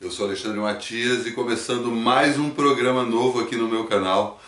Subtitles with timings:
[0.00, 4.40] Eu sou Alexandre Matias e começando mais um programa novo aqui no meu canal,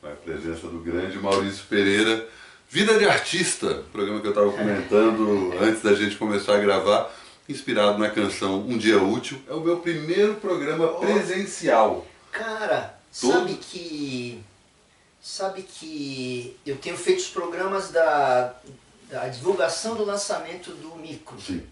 [0.00, 2.26] com a presença do grande Maurício Pereira.
[2.70, 7.14] Vida de Artista, programa que eu estava comentando antes da gente começar a gravar,
[7.48, 9.38] inspirado na canção Um Dia Útil.
[9.46, 12.06] É o meu primeiro programa presencial.
[12.32, 14.40] Cara, Todo- sabe que.
[15.22, 18.54] Sabe que eu tenho feito os programas da,
[19.10, 21.40] da divulgação do lançamento do micro.
[21.40, 21.62] Sim.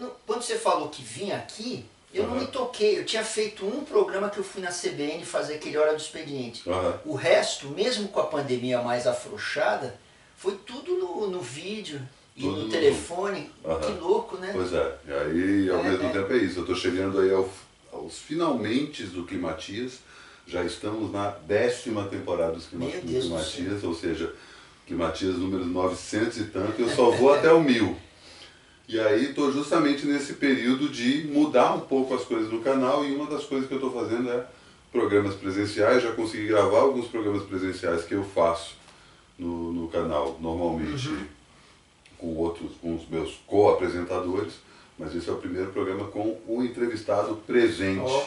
[0.00, 2.40] Não- quando você falou que vinha aqui, eu não Aham.
[2.40, 2.98] me toquei.
[2.98, 6.68] Eu tinha feito um programa que eu fui na CBN fazer aquele Hora do Expediente.
[6.68, 7.00] Aham.
[7.04, 9.98] O resto, mesmo com a pandemia mais afrouxada,
[10.36, 12.00] foi tudo no, no vídeo
[12.36, 13.50] e Tudo no no- telefone.
[13.64, 13.80] Aham.
[13.80, 14.50] Que louco, né?
[14.52, 16.12] Pois é, e aí ao É, mesmo é.
[16.12, 16.58] tempo é isso.
[16.58, 17.48] Eu estou chegando aí ao-
[17.92, 19.98] aos finalmente do Climatias.
[20.46, 24.32] Já estamos na décima temporada dos Clima- do do Climatias, ou seja,
[24.86, 27.96] Climatias número 900 e tanto, e eu só vou até o mil.
[28.90, 33.14] E aí estou justamente nesse período de mudar um pouco as coisas no canal e
[33.14, 34.44] uma das coisas que eu estou fazendo é
[34.90, 36.02] programas presenciais.
[36.02, 38.74] Já consegui gravar alguns programas presenciais que eu faço
[39.38, 41.08] no, no canal normalmente
[42.18, 44.54] com outros, com os meus co-apresentadores,
[44.98, 48.00] mas esse é o primeiro programa com o entrevistado presente.
[48.00, 48.26] Ó.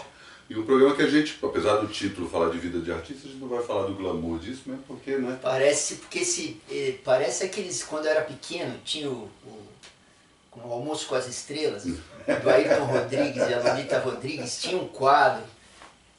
[0.50, 3.32] E um programa que a gente, apesar do título falar de vida de artista, a
[3.32, 5.38] gente não vai falar do glamour disso, mesmo porque, né?
[5.42, 9.64] Parece, porque esse, eh, parece aqueles, quando eu era pequeno, tinha o, o,
[10.54, 14.88] com o Almoço com as Estrelas, do Ayrton Rodrigues e a Lolita Rodrigues, tinha um
[14.88, 15.44] quadro,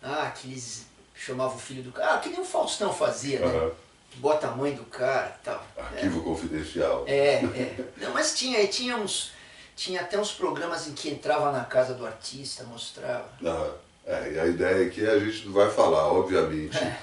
[0.02, 3.46] ah, que eles chamavam o filho do cara, ah, que nem o Faustão fazia, né?
[3.46, 3.70] Aham.
[4.16, 5.66] Bota a mãe do cara e tal.
[5.76, 7.04] Arquivo confidencial.
[7.06, 7.84] É, é.
[7.96, 9.32] Não, mas tinha, tinha uns,
[9.74, 13.28] tinha até uns programas em que entrava na casa do artista, mostrava.
[13.44, 13.70] Ah,
[14.06, 16.96] é, e a ideia aqui é a gente vai falar, obviamente, É.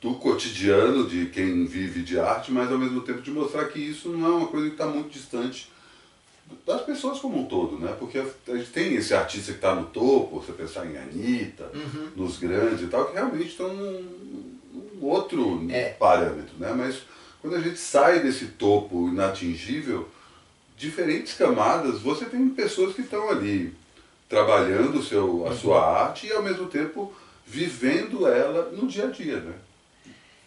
[0.00, 4.10] do cotidiano de quem vive de arte, mas ao mesmo tempo de mostrar que isso
[4.10, 5.72] não é uma coisa que está muito distante
[6.66, 7.94] das pessoas como um todo, né?
[7.98, 12.10] Porque a gente tem esse artista que está no topo, você pensar em Anitta, Uhum.
[12.16, 15.90] nos grandes e tal, que realmente estão num, num outro É.
[15.90, 16.72] parâmetro, né?
[16.76, 17.02] Mas
[17.40, 20.08] quando a gente sai desse topo inatingível,
[20.76, 23.74] diferentes camadas, você tem pessoas que estão ali
[24.28, 25.56] trabalhando o seu, a Uhum.
[25.56, 27.14] sua arte e ao mesmo tempo
[27.46, 29.54] vivendo ela no dia a dia, né?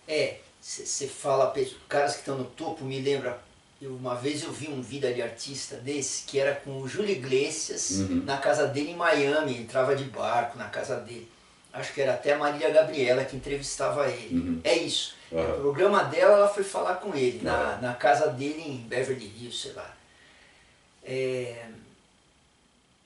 [0.07, 1.53] É, você fala,
[1.87, 3.39] caras que estão no topo, me lembra,
[3.81, 7.11] eu, uma vez eu vi um vida de artista desse, que era com o Júlio
[7.11, 8.23] Iglesias, Uhum.
[8.25, 11.29] na casa dele em Miami, entrava de barco na casa dele.
[11.71, 14.35] Acho que era até a Marília Gabriela que entrevistava ele.
[14.35, 14.61] Uhum.
[14.63, 15.15] É isso.
[15.31, 15.53] Aham.
[15.57, 19.61] O programa dela, ela foi falar com ele, na, na casa dele em Beverly Hills,
[19.61, 19.95] sei lá.
[21.03, 21.65] É,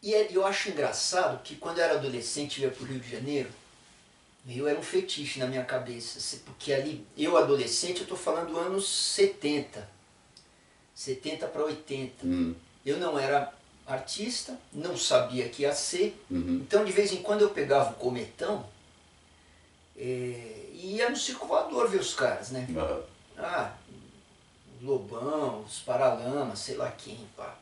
[0.03, 2.99] E é- eu acho engraçado que quando eu era adolescente e ia para o Rio
[2.99, 3.49] de Janeiro,
[4.47, 8.57] Rio era um fetiche na minha cabeça, se- porque ali, eu adolescente, eu estou falando
[8.57, 9.87] anos 70,
[11.01, 12.25] 70 para 80.
[12.25, 12.53] Hum,
[12.85, 13.51] Eu não era
[13.87, 16.59] artista, não sabia que ia ser, uhum.
[16.61, 18.65] então de vez em quando eu pegava o cometão
[19.97, 22.67] é, e ia no circo voador ver os caras, né?
[22.77, 23.01] Aham.
[23.37, 23.73] Ah,
[24.81, 27.55] o Lobão, os Paralamas, sei lá quem, pá.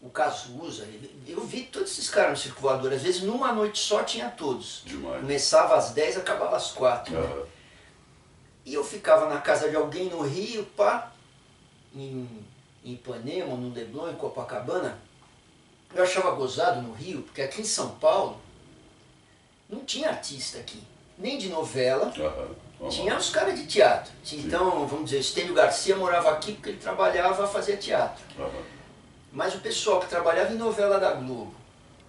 [0.00, 0.88] O Cazuza,
[1.26, 4.82] eu vi todos esses caras no circo voador, às vezes numa noite só tinha todos.
[4.86, 5.20] Demais.
[5.20, 7.12] Começava às 10, acabava às 4.
[7.12, 7.46] né?
[8.64, 11.12] E eu ficava na casa de alguém no Rio, pá,
[11.94, 12.28] em,
[12.84, 14.98] em Ipanema, no Leblon, em Copacabana.
[15.94, 18.40] Eu achava gozado no Rio, porque aqui em São Paulo
[19.68, 20.82] não tinha artista aqui,
[21.18, 22.48] nem de novela, Aham.
[22.78, 24.10] Vamos tinha os caras de teatro.
[24.32, 28.24] Então, vamos dizer, o Estênio Garcia morava aqui porque ele trabalhava, fazia teatro.
[28.38, 28.48] Aham.
[29.32, 31.54] Mas o pessoal que trabalhava em novela da Globo,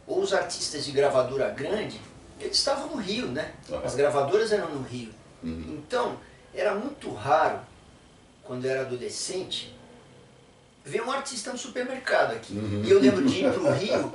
[0.08, 2.00] ou os artistas de gravadora grande,
[2.40, 3.54] eles estavam no Rio, né?
[3.84, 5.14] As gravadoras eram no Rio.
[5.44, 5.82] Uhum.
[5.86, 6.18] Então,
[6.54, 7.60] era muito raro,
[8.44, 9.76] quando eu era adolescente,
[10.86, 12.54] ver um artista no supermercado aqui.
[12.54, 12.84] Uhum.
[12.84, 14.12] E eu lembro de ir pro Rio,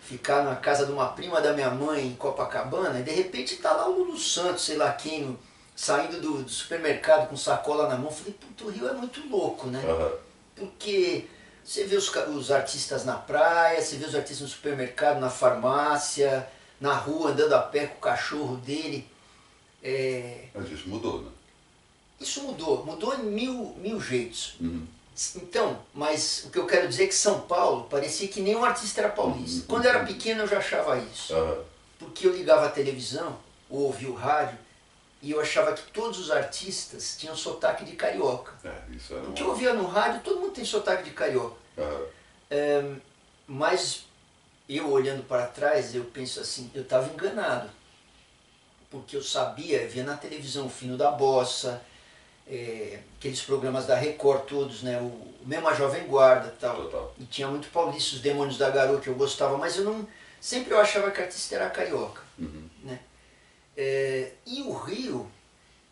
[0.00, 3.72] ficar na casa de uma prima da minha mãe em Copacabana, e de repente tá
[3.72, 5.38] lá o Lulu Santos, sei lá quem, no-
[5.76, 8.10] saindo do, do supermercado com sacola na mão.
[8.10, 9.82] Falei, puto, o Rio é muito louco, né?
[9.88, 10.10] Aham.
[10.56, 11.26] Porque
[11.64, 16.48] você vê os, os artistas na praia, você vê os artistas no supermercado, na farmácia,
[16.80, 19.06] na rua, andando a pé com o cachorro dele.
[19.82, 21.30] É, Mas isso mudou, né?
[22.20, 24.56] isso mudou, mudou em mil, mil jeitos.
[24.60, 24.84] Uhum.
[25.36, 29.00] Então, mas o que eu quero dizer é que São Paulo parecia que nenhum artista
[29.00, 29.66] era paulista.
[29.68, 31.34] Quando eu era pequeno eu já achava isso.
[31.34, 31.64] Aham.
[31.98, 33.36] Porque eu ligava a televisão,
[33.68, 34.56] ou ouvia o rádio,
[35.20, 38.52] e eu achava que todos os artistas tinham sotaque de carioca.
[38.64, 39.54] É, isso era Porque eu uma...
[39.54, 41.56] ouvia no rádio, todo mundo tem sotaque de carioca.
[41.76, 42.02] Aham.
[42.50, 42.92] É,
[43.48, 44.04] mas
[44.68, 47.68] eu olhando para trás, eu penso assim, eu estava enganado.
[48.88, 51.82] Porque eu sabia, eu via na televisão o Fino da Bossa,
[52.48, 54.98] é, aqueles programas da Record todos, né?
[55.00, 56.76] O, mesmo a Jovem Guarda e tal.
[56.84, 57.14] Total.
[57.18, 60.06] E tinha muito paulista, os Demônios da Garoa que eu gostava, mas eu não,
[60.40, 62.22] Sempre eu achava que artista era carioca.
[62.38, 62.68] Uhum.
[62.82, 63.00] Né?
[63.76, 65.30] É, e o Rio,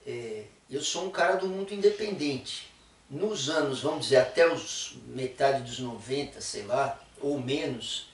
[0.07, 2.71] é, eu sou um cara do mundo independente.
[3.09, 8.09] Nos anos, vamos dizer, até os metade dos 90, sei lá, ou menos,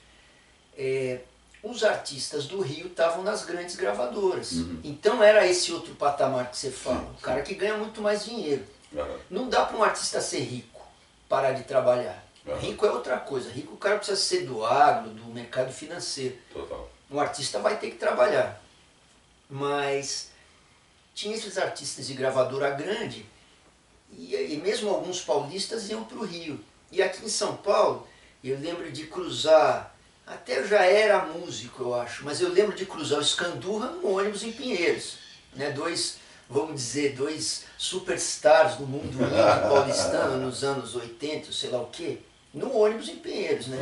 [0.77, 1.21] é,
[1.63, 4.51] os artistas do Rio estavam nas grandes gravadoras.
[4.51, 4.81] Uhum.
[4.83, 8.25] Então era esse outro patamar que você fala, Sim, o cara que ganha muito mais
[8.25, 8.65] dinheiro.
[8.93, 9.19] Aham.
[9.29, 10.85] Não dá para um artista ser rico,
[11.29, 12.21] parar de trabalhar.
[12.45, 12.59] Aham.
[12.59, 13.49] Rico é outra coisa.
[13.49, 16.37] Rico o cara precisa ser do agro, do mercado financeiro.
[16.51, 16.91] Total.
[17.09, 18.61] O artista vai ter que trabalhar.
[19.49, 20.31] Mas
[21.15, 23.25] tinha esses artistas de gravadora grande
[24.11, 26.59] e, e mesmo alguns paulistas iam para o Rio.
[26.91, 28.07] E aqui em São Paulo,
[28.43, 29.92] eu lembro de cruzar,
[30.25, 34.17] até eu já era músico, eu acho, mas eu lembro de cruzar o Escandurra no
[34.17, 35.17] ônibus em Pinheiros.
[35.53, 35.71] Né?
[35.71, 36.17] Dois,
[36.49, 39.17] vamos dizer, dois superstars do mundo
[39.67, 42.19] paulistano nos anos 80, sei lá o quê,
[42.53, 43.67] no ônibus em Pinheiros.
[43.67, 43.77] Né?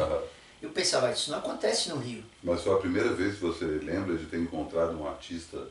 [0.62, 2.24] Eu pensava, isso não acontece no Rio.
[2.44, 5.68] Mas foi a primeira vez que você lembra de ter encontrado um artista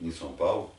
[0.00, 0.72] em São Paulo?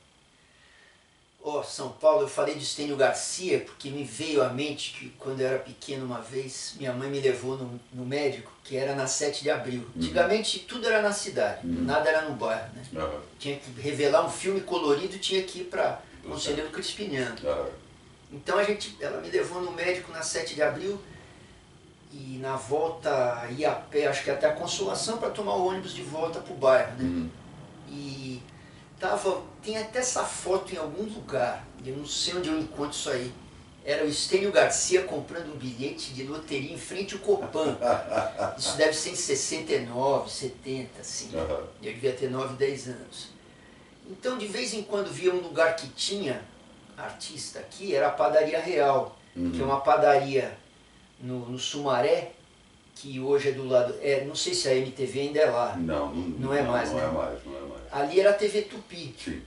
[1.44, 5.40] Ó, São Paulo, eu falei de Estênio Garcia porque me veio à mente que quando
[5.40, 9.08] eu era pequeno uma vez, minha mãe me levou no, no médico, que era na
[9.08, 9.88] 7 de abril.
[9.96, 12.84] Antigamente tudo era na cidade, nada era no bairro, né?
[12.96, 13.22] Aham.
[13.40, 17.36] Tinha que revelar um filme colorido, tinha que ir para Conselheiro Crispiniano.
[18.32, 21.00] Então a gente, ela me levou no médico na 7 de abril
[22.12, 25.94] e na volta ia a pé, acho que até a Consolação para tomar o ônibus
[25.94, 27.04] de volta pro bairro, né?
[27.04, 27.30] Uhum.
[27.90, 28.37] E
[29.00, 33.10] tava, tem até essa foto em algum lugar, eu não sei onde eu encontro isso
[33.10, 33.32] aí.
[33.86, 37.78] Era o Estênio Garcia comprando um bilhete de loteria em frente ao Copan.
[38.58, 41.30] Isso deve ser em 69, 70, assim.
[41.34, 43.30] Eu devia ter 9, 10 anos.
[44.10, 46.42] Então, de vez em quando via um lugar que tinha
[46.98, 50.58] artista aqui, era a Padaria Real, que é uma padaria
[51.22, 52.34] no, no Sumaré,
[52.94, 53.96] que hoje é do lado.
[54.02, 55.78] É, não sei se a MTV ainda é lá.
[55.78, 57.06] Não, não, Não é mais, Não né?
[57.06, 57.77] é mais, não é mais.
[57.98, 59.16] Ali era a TV Tupi.
[59.24, 59.42] Sim.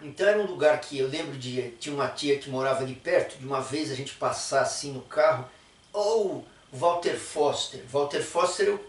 [0.00, 1.70] Então era um lugar que eu lembro de.
[1.80, 5.02] Tinha uma tia que morava ali perto, de uma vez a gente passar assim no
[5.02, 5.48] carro,
[5.92, 6.26] ou
[6.72, 7.82] o Walter Foster.
[7.90, 8.88] Walter Foster é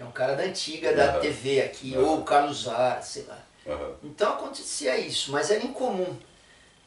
[0.00, 1.20] é um cara da antiga da Aham.
[1.20, 2.04] TV aqui, Aham.
[2.04, 3.38] ou o Carlos Zara, sei lá.
[3.66, 3.94] Aham.
[4.04, 6.16] Então acontecia isso, mas era incomum.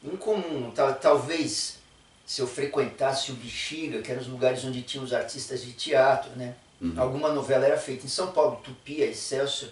[0.02, 0.70] Incomum.
[0.70, 1.76] Tal- Talvez
[2.24, 6.30] se eu frequentasse o Bexiga, que eram os lugares onde tinham os artistas de teatro,
[6.36, 6.54] né?
[6.80, 6.94] Uhum.
[6.96, 9.70] Alguma novela era feita em São Paulo, Tupi, Excelsior.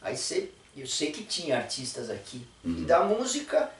[0.00, 2.46] Aí você, eu sei que tinha artistas aqui.
[2.64, 2.82] Uhum.
[2.82, 3.70] E da música,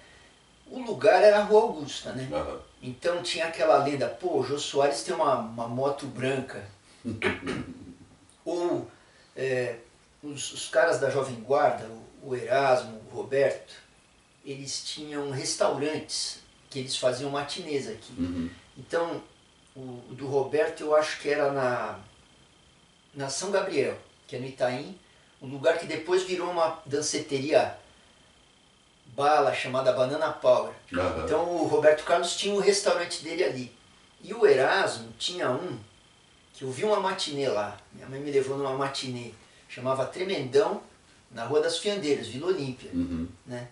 [0.67, 2.29] o lugar era a Rua Augusta, né?
[2.33, 2.61] Aham.
[2.83, 6.65] Então tinha aquela lenda, pô, o Jô Soares tem uma, uma moto branca.
[8.45, 8.91] Ou
[9.37, 9.77] é,
[10.23, 11.87] os, os caras da Jovem Guarda,
[12.23, 13.75] o, o Erasmo, o Roberto,
[14.45, 16.41] eles tinham restaurantes
[16.71, 18.13] que eles faziam matinês aqui.
[18.19, 18.51] Uhum.
[18.79, 19.23] Então,
[19.75, 21.99] o, o do Roberto eu acho que era na,
[23.15, 24.99] na São Gabriel, que é no Itaim,
[25.43, 27.77] um lugar que depois virou uma danceteria
[29.15, 30.73] bala chamada Banana Power.
[30.93, 31.25] Aham.
[31.25, 33.73] Então o Roberto Carlos tinha o restaurante dele ali.
[34.23, 35.79] E o Erasmo tinha um
[36.53, 37.79] que eu vi uma matinê lá.
[37.93, 39.33] Minha mãe me levou numa matinê.
[39.69, 40.83] Chamava Tremendão,
[41.31, 42.91] na Rua das Fiandeiras, Vila Olímpia.
[42.93, 43.29] Uhum.
[43.47, 43.69] Né?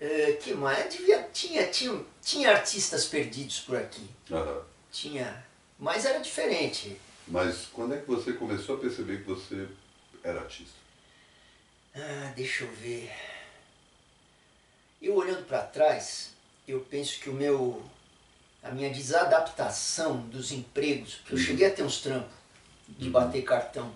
[0.00, 0.92] É, que mais?
[0.92, 4.06] Devia, tinha, tinha, tinha artistas perdidos por aqui.
[4.30, 4.60] Aham.
[4.90, 5.44] Tinha.
[5.78, 7.00] Mas era diferente.
[7.28, 9.66] Mas quando é que você começou a perceber que você
[10.28, 10.74] era artista?
[11.94, 13.10] Ah, deixa eu ver.
[15.00, 16.30] Eu olhando para trás,
[16.66, 17.82] eu penso que o meu
[18.62, 22.32] a minha desadaptação dos empregos, porque eu cheguei a ter uns trampos
[22.88, 23.94] de bater cartão.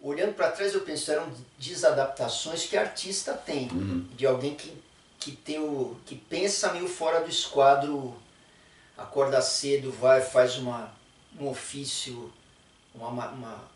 [0.00, 4.08] Olhando para trás, eu penso eram desadaptações que artista tem, Uhum.
[4.16, 4.82] de alguém que
[5.20, 8.14] que tem o que pensa meio fora do esquadro,
[8.94, 10.92] acorda cedo, vai, faz uma
[11.40, 12.30] um ofício,
[12.94, 13.70] uma, uma- uma-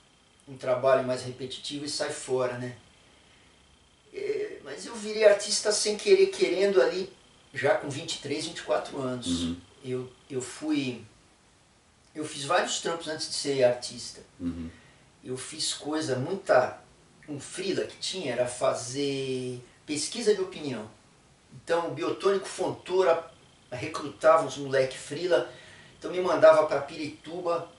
[0.48, 2.76] um trabalho mais repetitivo e sai fora, né?
[4.12, 7.12] É, mas eu virei artista sem querer, querendo ali,
[7.52, 9.26] já com 23, 24 anos.
[9.26, 9.56] Uhum.
[9.84, 11.04] Eu, eu fui.
[12.14, 14.22] Eu fiz vários trampos antes de ser artista.
[14.40, 14.70] Uhum.
[15.22, 16.80] Eu fiz coisa, muita.
[17.28, 20.88] Um frila que tinha era fazer pesquisa de opinião.
[21.62, 23.30] Então o Biotônico Fontoura
[23.70, 25.52] recrutava uns moleque frila,
[25.98, 27.70] então me mandava para Pirituba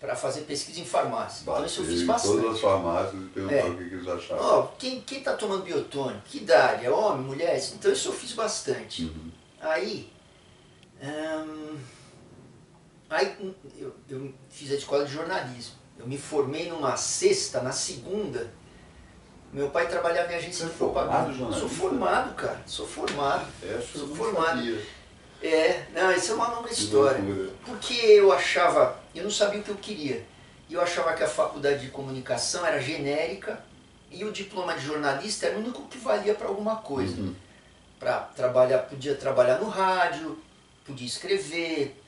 [0.00, 1.42] para fazer pesquisa em farmácia.
[1.42, 2.36] Então isso eu fiz bastante.
[2.36, 3.64] todas as farmácias e perguntou É.
[3.64, 4.44] o que, que eles achavam.
[4.44, 6.20] Ó, quem, quem tá tomando biotônico?
[6.26, 6.84] Que idade?
[6.84, 7.58] É homem, mulher?
[7.74, 9.04] Então isso eu fiz bastante.
[9.04, 9.30] Uhum.
[9.60, 10.12] Aí,
[11.02, 11.76] hum,
[13.08, 13.36] aí
[13.78, 15.74] eu, eu fiz a escola de jornalismo.
[15.98, 18.52] Eu me formei numa sexta, na segunda.
[19.52, 21.32] Meu pai trabalhava em agência Você de é formado propaganda.
[21.38, 21.60] jornalista?
[21.60, 22.62] Sou formado, cara.
[22.66, 23.46] Sou formado.
[23.62, 24.56] Eu Sou formado.
[24.58, 24.82] sabia.
[25.42, 27.22] É, não, isso é uma longa história.
[27.64, 30.26] Porque eu achava, eu não sabia o que eu queria.
[30.68, 33.62] E eu achava que a faculdade de comunicação era genérica
[34.10, 37.20] e o diploma de jornalista era o único que valia para alguma coisa.
[37.20, 37.34] Uhum.
[37.98, 40.38] Para trabalhar, podia trabalhar no rádio,
[40.84, 42.02] podia escrever.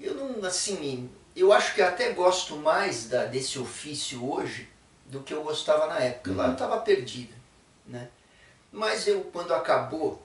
[0.00, 4.68] Eu não, assim, eu acho que até gosto mais da, desse ofício hoje
[5.06, 6.32] do que eu gostava na época.
[6.32, 7.34] Lá eu estava perdido,
[7.86, 8.08] né?
[8.72, 10.22] Mas eu, quando acabou,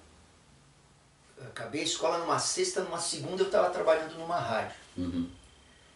[1.48, 4.76] acabei a escola numa sexta, numa segunda eu estava trabalhando numa rádio.
[4.98, 5.30] Uhum.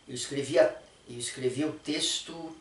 [0.09, 0.75] Eu escrevia,
[1.07, 2.55] eu escrevia o texto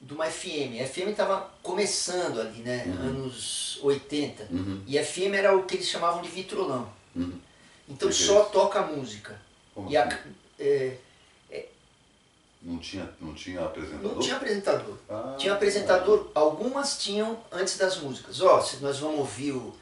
[0.00, 0.80] de uma FM.
[0.82, 2.84] A FM estava começando ali, né?
[3.00, 4.48] Anos 80.
[4.50, 4.82] Uhum.
[4.86, 6.90] E FM era o que eles chamavam de vitrolão.
[7.14, 7.38] Uhum.
[7.88, 9.38] Então é só toca música.
[9.74, 10.34] Como E a, assim?
[10.58, 10.96] é,
[12.62, 14.14] Não tinha, não tinha apresentador?
[14.14, 14.96] não tinha apresentador.
[15.08, 18.40] Ah, Tinha apresentador, algumas tinham antes das músicas.
[18.40, 19.74] Ó, se nós vamos ouvir o.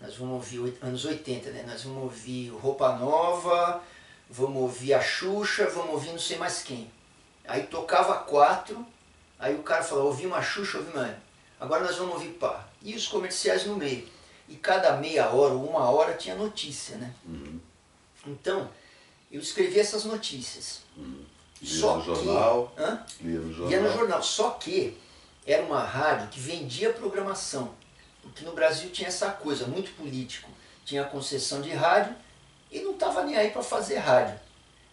[0.00, 1.64] Nós vamos ouvir o anos 80, né?
[1.66, 3.82] Nós vamos ouvir o Roupa Nova,
[4.30, 6.90] vamos ouvir a Xuxa, vamos ouvir não sei mais quem.
[7.46, 8.86] Aí tocava quatro,
[9.38, 11.16] aí o cara falava, ouvi uma Xuxa, ouvi uma.
[11.58, 12.66] Agora nós vamos ouvir pá.
[12.80, 14.08] E os comerciais no meio.
[14.48, 17.12] E cada meia hora ou uma hora tinha notícia, né?
[17.26, 17.60] Uhum.
[18.26, 18.68] Então,
[19.30, 20.82] eu escrevi essas notícias.
[20.96, 22.72] Lia Só no que- jornal.
[22.78, 23.04] Hã?
[23.20, 23.82] Lia no jornal.
[23.82, 24.22] No jornal.
[24.22, 24.96] Só que
[25.46, 27.74] era uma rádio que vendia programação.
[28.22, 30.50] Porque no Brasil tinha essa coisa, muito político.
[30.84, 32.14] Tinha a concessão de rádio
[32.70, 34.38] e não estava nem aí para fazer rádio.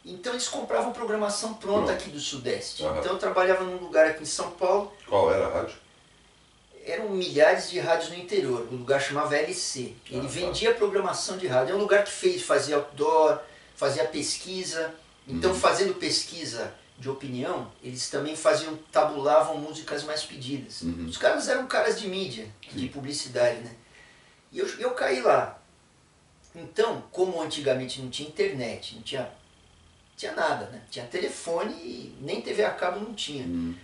[0.05, 1.91] Então eles compravam programação pronta Pronto.
[1.91, 2.84] aqui do Sudeste.
[2.84, 3.00] Aham.
[3.00, 5.75] Então eu trabalhava num lugar aqui em São Paulo, Qual era a rádio?
[6.86, 8.65] eram milhares de rádios no interior.
[8.72, 9.93] O lugar chamava LC.
[10.10, 10.27] Ele Ah, tá.
[10.27, 11.74] vendia programação de rádio.
[11.74, 13.39] É um lugar que fez, fazia outdoor,
[13.75, 14.93] fazia pesquisa.
[15.27, 15.60] Então, Uhum.
[15.60, 20.81] fazendo pesquisa de opinião, eles também faziam, tabulavam músicas mais pedidas.
[20.84, 21.07] Uhum.
[21.10, 23.75] Os caras eram caras de mídia, de publicidade, né?
[24.53, 25.56] E eu, eu caí lá.
[26.57, 29.29] Então, como antigamente não tinha internet, não tinha,
[30.17, 30.81] tinha nada, né?
[30.89, 33.75] Tinha telefone e nem TV a cabo não tinha Uhum.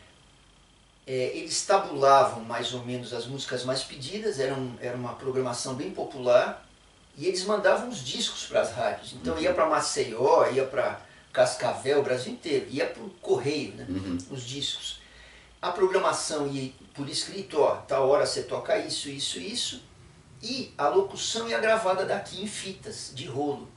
[1.06, 5.76] é, eles tabulavam mais ou menos as músicas mais pedidas, era, um- era uma programação
[5.76, 6.66] bem popular,
[7.18, 9.14] e eles mandavam os discos para as rádios.
[9.14, 11.00] Então ia para Maceió, ia para
[11.32, 13.86] Cascavel, o Brasil inteiro, ia para o correio, né?
[13.90, 14.18] Uhum.
[14.32, 15.00] os discos.
[15.62, 19.82] A programação ia por escrito, ó, tal hora você toca isso, isso, isso,
[20.44, 23.68] e a locução ia gravada daqui em fitas, de rolo.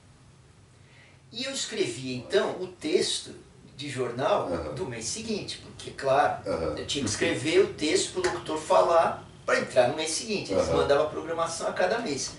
[1.33, 3.31] E eu escrevia então o texto
[3.77, 6.43] de jornal do mês seguinte, porque, claro,
[6.77, 10.53] eu tinha que escrever o texto para o locutor falar para entrar no mês seguinte.
[10.53, 12.33] Eles mandavam a programação a cada mês.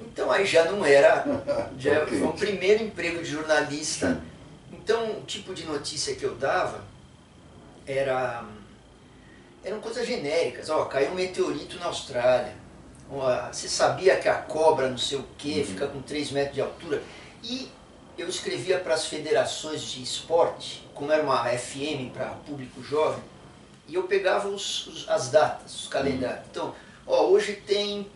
[0.00, 1.24] Então aí já não era.
[1.78, 2.18] Já Ok.
[2.18, 4.20] foi o primeiro emprego de jornalista.
[4.72, 6.84] Então o tipo de notícia que eu dava
[7.86, 8.44] era.
[9.64, 10.68] eram coisas genéricas.
[10.68, 12.54] Ó, caiu um meteorito na Austrália.
[13.08, 15.64] Você sabia que a cobra não sei o que Uhum.
[15.66, 17.02] fica com 3 metros de altura.
[17.42, 17.68] E
[18.16, 23.22] eu escrevia para as federações de esporte, como era uma FM para público jovem,
[23.86, 26.46] e eu pegava os- os- as datas, os calendários.
[26.50, 26.74] Então,
[27.06, 28.10] ó, hoje tem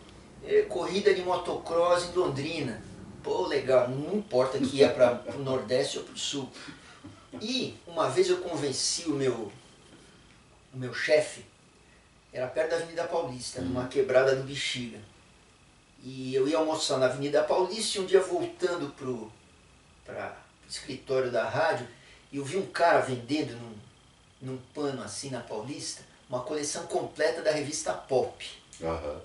[0.46, 2.80] eh, corrida de motocross em Londrina.
[3.24, 6.48] Pô, legal, não importa que ia para o Nordeste ou para o Sul.
[7.42, 9.52] E uma vez eu convenci o meu,
[10.72, 11.44] o meu chefe,
[12.38, 14.98] era perto da Avenida Paulista, numa quebrada do Bexiga.
[16.04, 19.30] E eu ia almoçar na Avenida Paulista e um dia voltando pro
[20.04, 21.86] para o escritório da rádio,
[22.32, 23.76] eu vi um cara vendendo num,
[24.40, 28.46] num pano assim na Paulista, uma coleção completa da revista Pop.
[28.82, 29.20] aham.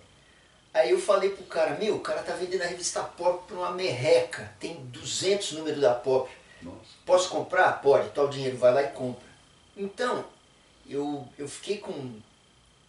[0.74, 3.72] Aí eu falei pro cara, meu, o cara tá vendendo a revista Pop por uma
[3.72, 6.30] merreca, tem 200 números da Pop.
[6.62, 6.78] Nossa.
[7.06, 7.74] Posso comprar?
[7.82, 9.28] Pode, tal dinheiro, vai lá e compra.
[9.78, 10.26] Então,
[10.90, 12.20] eu, eu fiquei com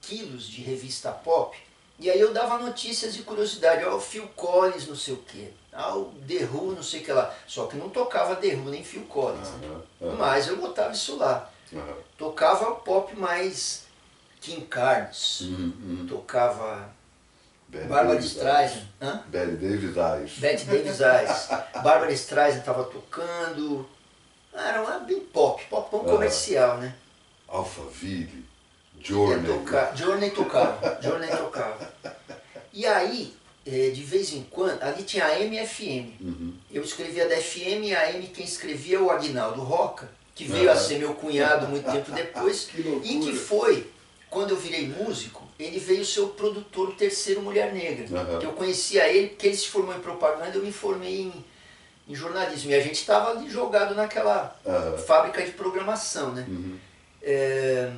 [0.04, 1.56] quilos de revista pop,
[1.98, 5.52] e aí eu dava notícias de curiosidade, ó, o Phil Collins não sei o que,
[5.72, 8.70] ah, o The Who não sei o que lá, só que não tocava The Who
[8.70, 9.48] nem Phil Collins?
[9.48, 11.50] Aham, aham, mas eu botava isso lá.
[11.72, 11.94] aham.
[12.18, 13.84] Tocava o pop mais
[14.40, 16.06] King Carnes, Uhum, uhum.
[16.08, 16.88] tocava
[17.68, 18.86] Betty Barbara Streisand,
[19.28, 20.32] Davis Eyes.
[20.38, 21.48] Betty Davis Eyes.
[21.82, 23.88] Barbara Streisand estava tocando.
[24.52, 26.94] Ah, Era uma bem pop, popão comercial, né?
[27.48, 28.44] Alphaville.
[29.04, 29.46] Journey.
[29.46, 29.96] tocar.
[29.96, 30.98] Journey tocava.
[31.02, 31.92] Journey tocava.
[32.72, 33.32] E aí,
[33.66, 36.20] eh, de vez em quando, ali tinha AM e FM.
[36.20, 36.54] Uhum.
[36.72, 40.68] Eu escrevia da FM e a AM quem escrevia é o Agnaldo Roca, que veio
[40.70, 40.80] a Aham.
[40.82, 42.64] ser meu cunhado muito tempo depois.
[42.64, 42.80] Que.
[42.80, 43.86] E que foi,
[44.30, 48.20] quando eu virei músico, ele veio ser o produtor do terceiro Mulher Negra.
[48.20, 48.38] Aham.
[48.40, 51.44] Que eu conhecia ele, porque ele se formou em propaganda, eu me formei em,
[52.08, 52.70] em jornalismo.
[52.70, 54.58] E a gente estava ali jogado naquela
[55.06, 56.44] fábrica de programação, né?
[56.48, 56.76] Uhum.
[57.22, 57.90] É,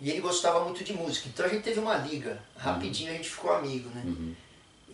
[0.00, 1.28] E ele gostava muito de música.
[1.28, 2.38] Então a gente teve uma liga.
[2.56, 4.02] Rapidinho a gente ficou amigo, né?
[4.04, 4.34] Uhum.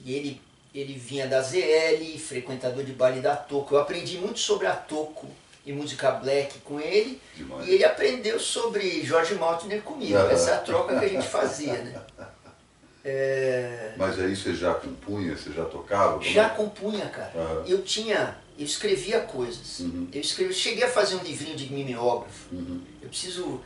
[0.05, 0.43] E ele,
[0.75, 3.75] ele vinha da ZL, frequentador de baile da Toco.
[3.75, 5.29] Eu aprendi muito sobre a Toco
[5.65, 7.21] e música black com ele.
[7.35, 7.67] Demais.
[7.67, 10.17] E ele aprendeu sobre George Maltner comigo.
[10.17, 12.01] Essa é a troca que a gente fazia, né?
[13.09, 16.21] É, Mas aí você já compunha, você já tocava?
[16.25, 16.49] Já é?
[16.49, 17.31] compunha, cara.
[17.37, 17.65] Aham.
[17.65, 19.79] Eu tinha, eu escrevia coisas.
[19.79, 20.09] Uhum.
[20.13, 22.53] Eu escrevi, cheguei a fazer um livrinho de mimeógrafo.
[22.53, 22.81] Uhum.
[23.01, 23.61] Eu preciso,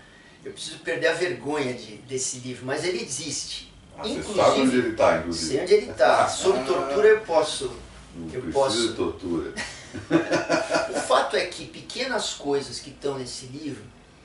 [0.44, 3.72] eu preciso perder a vergonha de, desse livro, mas ele existe.
[3.98, 5.46] Ah, você sabe onde ele está, inclusive.
[5.52, 6.26] sei onde ele está.
[6.28, 7.70] Sobre tortura eu posso.
[8.14, 9.52] Não eu posso- de tortura.
[10.90, 13.82] O fato é que pequenas coisas que estão nesse livro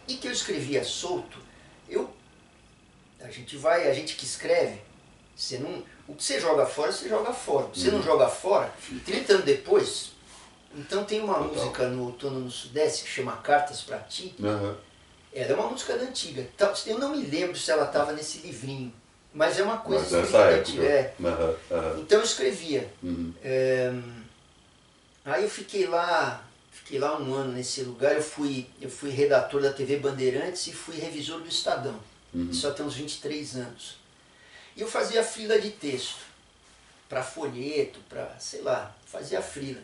[0.07, 1.39] e que eu escrevia solto,
[1.89, 2.07] eu
[3.19, 4.79] a gente vai, a gente que escreve,
[5.36, 7.67] você não, o que você joga fora, você joga fora.
[7.74, 8.72] Você não joga fora,
[9.03, 10.12] 30 anos depois,
[10.75, 11.53] então tem uma Total.
[11.55, 14.36] música no Outono no Sudeste que chama Cartas para Ti.
[14.43, 14.77] Aham.
[15.36, 16.48] Ela é uma música da antiga.
[16.58, 18.94] Tá, Eu não me lembro se ela estava nesse livrinho,
[19.34, 20.62] mas é uma coisa Mas nessa escrita da época.
[20.62, 20.84] antiga.
[20.86, 21.13] É.
[21.24, 22.00] Aham, aham.
[22.00, 22.89] Então eu escrevia.
[23.04, 23.34] Uhum.
[23.44, 23.92] É,
[25.25, 29.62] aí eu fiquei lá, fiquei lá um ano nesse lugar, eu fui, eu fui redator
[29.62, 32.00] da TV Bandeirantes e fui revisor do Estadão.
[32.34, 32.50] Uhum.
[32.50, 33.98] Isso até uns 23 anos.
[34.75, 36.20] E eu fazia fila de texto,
[37.10, 39.82] para folheto, para, sei lá, fazia frila.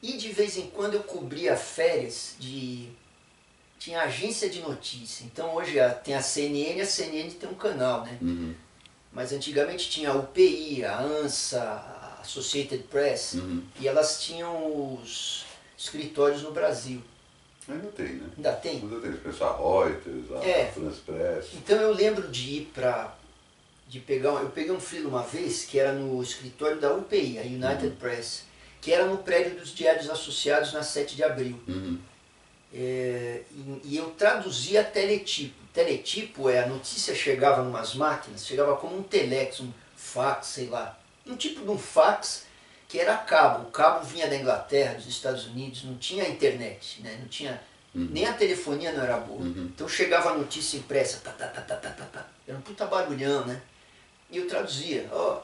[0.00, 2.88] E de vez em quando eu cobria férias de.
[3.82, 5.24] Tinha agência de notícia.
[5.24, 5.74] Então hoje
[6.04, 8.16] tem a CNN, a CNN tem um canal, né?
[8.22, 8.54] Uhum.
[9.12, 13.62] Mas antigamente tinha a UPI, a ANSA, a Associated Press, Uhum.
[13.80, 15.44] e elas tinham os
[15.76, 17.02] escritórios no Brasil.
[17.68, 18.26] Ainda tem, né?
[18.36, 18.80] Ainda tem?
[18.82, 19.12] Ainda tem.
[19.12, 20.70] Pensa a Reuters, a É.
[20.70, 21.46] France Press.
[21.54, 23.16] Então eu lembro de ir para.
[23.88, 24.30] de pegar.
[24.40, 28.44] Eu peguei um filho uma vez que era no escritório da UPI, a United Press,
[28.80, 31.60] que era no prédio dos Diários Associados na 7 de abril.
[31.68, 31.98] Uhum.
[32.74, 33.42] É,
[33.84, 35.54] e, eu traduzia teletipo.
[35.72, 40.66] Teletipo é a notícia chegava em umas máquinas, chegava como um telex, um fax, sei
[40.66, 40.98] lá.
[41.26, 42.46] Um tipo de um fax
[42.88, 43.68] que era cabo.
[43.68, 47.16] O cabo vinha da Inglaterra, dos Estados Unidos, não tinha internet, né?
[47.20, 47.62] não tinha,
[47.94, 49.40] nem a telefonia não era boa.
[49.40, 49.70] Uhum.
[49.74, 52.26] Então chegava a notícia impressa, tá, tá, tá, tá, tá, tá, tá.
[52.46, 53.62] era um puta barulhão, né?
[54.30, 55.40] E eu traduzia, ó,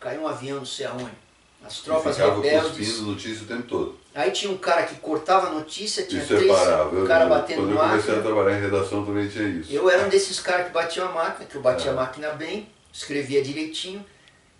[0.00, 1.27] caiu um avião não sei aonde.
[1.64, 2.76] As tropas e ficava rebeldes.
[2.76, 3.98] cuspindo notícia o tempo todo.
[4.14, 6.96] Aí tinha um cara que cortava a notícia, tinha E três separava.
[6.96, 8.22] Eu- cara eu- batendo Quando eu comecei a máquina.
[8.22, 9.72] trabalhar em redação também tinha isso.
[9.72, 11.92] Eu era um desses caras que batia a máquina, que eu batia É.
[11.92, 14.04] a máquina bem, escrevia direitinho.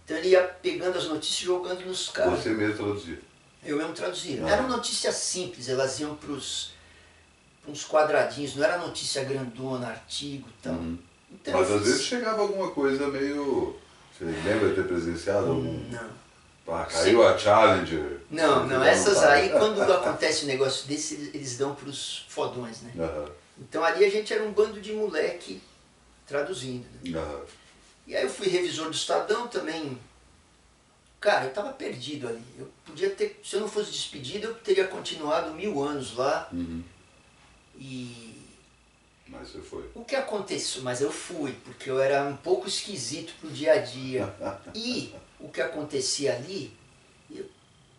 [0.04, 2.38] Então ele ia pegando as notícias e jogando nos caras.
[2.40, 3.18] Você mesmo traduzia.
[3.64, 4.42] Eu mesmo traduzia.
[4.44, 4.50] Ah.
[4.50, 10.74] Eram notícias simples, elas iam para uns quadradinhos, não era notícia grandona, artigo e tal.
[10.74, 10.98] Uhum.
[11.30, 13.76] Então Mas às vezes chegava alguma coisa meio.
[14.16, 15.62] Você lembra de ter presenciado algum.
[15.90, 16.27] Não.
[16.68, 18.20] Ah, caiu a Challenger.
[18.30, 22.92] Não, não, essas aí, quando acontece um negócio desse, eles- dão pros fodões, né?
[22.98, 25.62] Aham, Então ali a gente era um bando de moleque
[26.26, 26.84] traduzindo.
[27.02, 27.18] né?
[27.18, 27.40] aham.
[28.06, 29.98] E aí eu fui revisor do Estadão também.
[31.20, 32.42] Cara, eu tava perdido ali.
[32.58, 36.48] Eu podia ter, se eu não fosse despedido, eu teria continuado mil anos lá.
[36.52, 36.82] Uhum.
[37.76, 38.34] E
[39.26, 39.84] Mas você foi.
[39.94, 40.82] o que aconteceu?
[40.82, 44.32] Mas eu fui, porque eu era um pouco esquisito pro dia a dia.
[44.74, 46.76] E o que acontecia ali,
[47.30, 47.48] eu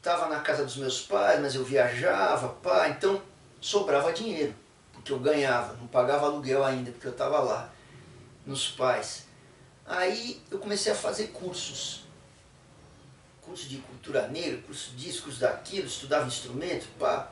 [0.02, 3.22] tava na casa dos meus pais, mas eu viajava, pá, então
[3.62, 4.54] sobrava dinheiro,
[4.94, 7.72] porque eu ganhava, não pagava aluguel ainda, porque eu tava lá,
[8.46, 9.26] nos pais.
[9.86, 12.08] Aí eu comecei a fazer cursos.
[13.42, 17.32] Curso de cultura negra, curso disso, curso daquilo, estudava instrumento, pá.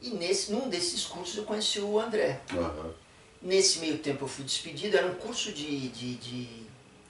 [0.00, 2.40] E nesse, num desses cursos eu conheci o André.
[2.52, 2.92] Aham.
[3.40, 6.66] Nesse meio tempo eu fui despedido, era um curso de, de, de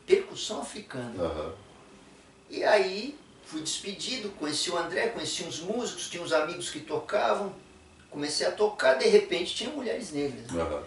[0.07, 1.15] percussão africana.
[1.19, 1.55] Aham.
[2.49, 7.55] E aí fui despedido, conheci o André, conheci uns músicos, tinha uns amigos que tocavam,
[8.11, 10.51] comecei a tocar, de repente tinha mulheres negras.
[10.51, 10.83] né?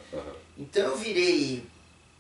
[0.58, 1.66] Então eu virei,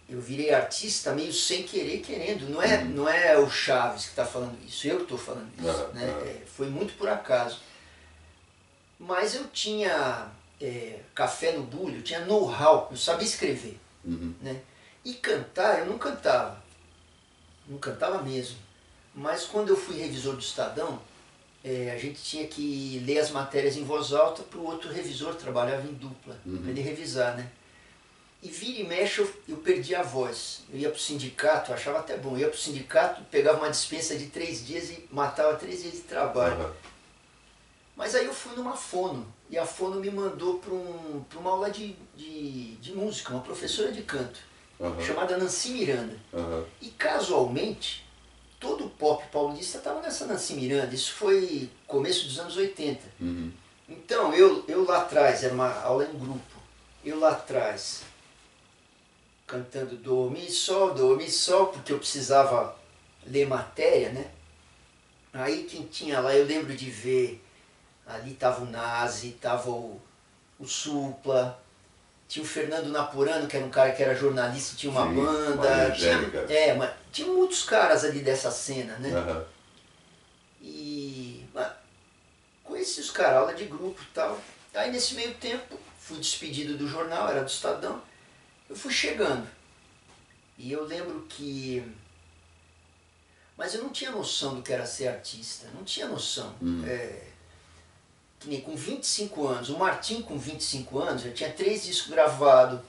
[0.07, 2.49] eu virei artista meio sem querer, querendo.
[2.49, 5.87] Não é, não é o Chaves que está falando isso, eu que estou falando isso.
[5.93, 6.05] Né?
[6.25, 7.59] É, foi muito por acaso.
[8.97, 10.29] Mas eu tinha
[10.61, 13.79] é, café no bulho, eu tinha know-how, eu sabia escrever.
[14.03, 14.33] Uhum.
[14.41, 14.61] né?
[15.03, 16.61] E cantar, eu não cantava.
[17.67, 18.57] Não cantava mesmo.
[19.19, 20.97] Mas quando eu fui revisor do Estadão,
[21.61, 25.35] eh, a gente tinha que ler as matérias em voz alta para o outro revisor,
[25.35, 26.59] trabalhava em dupla, Uhum.
[26.61, 27.51] para ele revisar, né?
[28.41, 30.61] E vira e mexe eu, eu perdi a voz.
[30.71, 32.31] Eu ia para o sindicato, achava até bom.
[32.35, 35.95] Eu ia para o sindicato, pegava uma dispensa de três dias e matava três dias
[35.95, 36.55] de trabalho.
[36.55, 36.73] Aham.
[37.97, 41.49] Mas aí eu fui numa fono, e a fono me mandou para um, pra uma
[41.51, 44.39] aula de, de, de música, uma professora de canto
[44.79, 45.01] Aham.
[45.05, 46.15] chamada Nancy Miranda.
[46.33, 46.63] Aham.
[46.79, 48.05] E casualmente,
[48.59, 50.93] todo o pop paulista estava nessa Nancy Miranda.
[50.93, 53.01] Isso foi começo dos anos 80.
[53.19, 53.51] Uhum.
[53.87, 56.59] Então, eu, eu lá atrás, era uma aula em grupo,
[57.03, 58.03] eu lá atrás,
[59.47, 62.77] cantando do, mi, sol, do, mi, sol, porque eu precisava
[63.25, 64.29] ler matéria, né?
[65.33, 67.43] Aí quem tinha lá, eu lembro de ver,
[68.05, 69.99] ali tava o Nazi, tava o,
[70.59, 71.59] o Supla,
[72.29, 75.91] tinha o Fernando Napurano, que era um cara que era jornalista, tinha uma Sim, banda.
[75.91, 79.11] Tinha, é, mas tinha muitos caras ali dessa cena, né?
[79.11, 79.45] Aham.
[80.61, 81.71] E mas,
[82.63, 84.39] conheci os caras, aula de grupo e tal.
[84.75, 87.99] Aí nesse meio tempo, fui despedido do jornal, era do Estadão,
[88.69, 89.47] eu fui chegando.
[90.55, 91.83] E eu lembro que.
[93.57, 96.55] Mas eu não tinha noção do que era ser artista, não tinha noção.
[96.61, 96.83] Hum.
[96.85, 97.28] É,
[98.63, 102.79] com 25 anos, o Martim com 25 anos já tinha três discos gravados,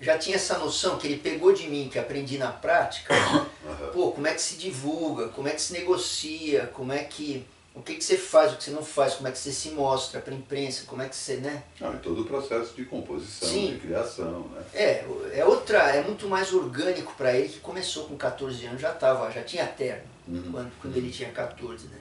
[0.00, 3.90] já tinha essa noção que ele pegou de mim, que aprendi na prática, Aham.
[3.92, 7.44] pô, como é que se divulga, como é que se negocia, como é que.
[7.72, 9.70] O que, que você faz, o que você não faz, como é que você se
[9.70, 11.62] mostra para a imprensa, como é que você, né?
[11.80, 13.74] Não, e todo o processo de composição, Sim.
[13.74, 14.62] de criação, né?
[14.74, 18.92] É, é outra, é muito mais orgânico para ele que começou com 14 anos, já
[18.92, 20.50] tava, já tinha terno, Uhum.
[20.50, 21.98] quando, quando ele tinha 14, né?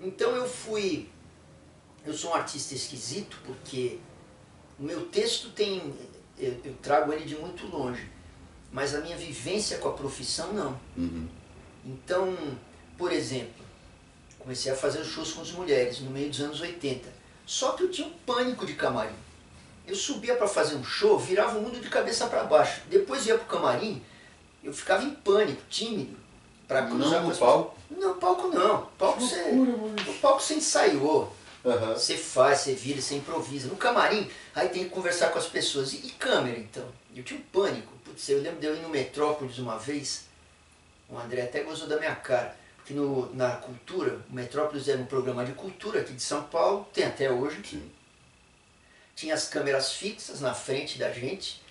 [0.00, 1.08] Então eu fui,
[2.04, 3.98] eu sou um artista esquisito porque
[4.78, 5.94] o meu texto tem,
[6.38, 8.10] eu, eu trago ele de muito longe,
[8.72, 10.80] mas a minha vivência com a profissão não.
[10.96, 11.28] Uhum.
[11.84, 12.36] Então,
[12.96, 13.64] por exemplo,
[14.38, 17.08] comecei a fazer shows com as mulheres no meio dos anos 80.
[17.44, 19.14] Só que eu tinha um pânico de camarim.
[19.86, 22.82] Eu subia para fazer um show, virava o mundo de cabeça para baixo.
[22.88, 24.02] Depois ia pro camarim,
[24.62, 26.16] eu ficava em pânico, tímido.
[26.68, 27.78] Pra cruzar Não com no palco.
[27.90, 28.86] Não, palco não.
[28.98, 31.34] Palco você, no palco você ensaiou.
[31.64, 31.94] Aham.
[31.94, 33.68] Você faz, você vira, você improvisa.
[33.68, 35.92] No camarim, aí tem que conversar com as pessoas.
[35.92, 36.86] E, e câmera, então?
[37.14, 37.92] Eu tinha um pânico.
[38.04, 40.26] Putz, eu lembro de eu ir no Metrópolis uma vez,
[41.08, 42.56] o André até gozou da minha cara.
[42.76, 46.88] Porque no, na cultura, o Metrópolis era um programa de cultura aqui de São Paulo,
[46.92, 47.60] tem até hoje.
[47.64, 47.90] Sim.
[49.14, 51.62] Tinha as câmeras fixas na frente da gente.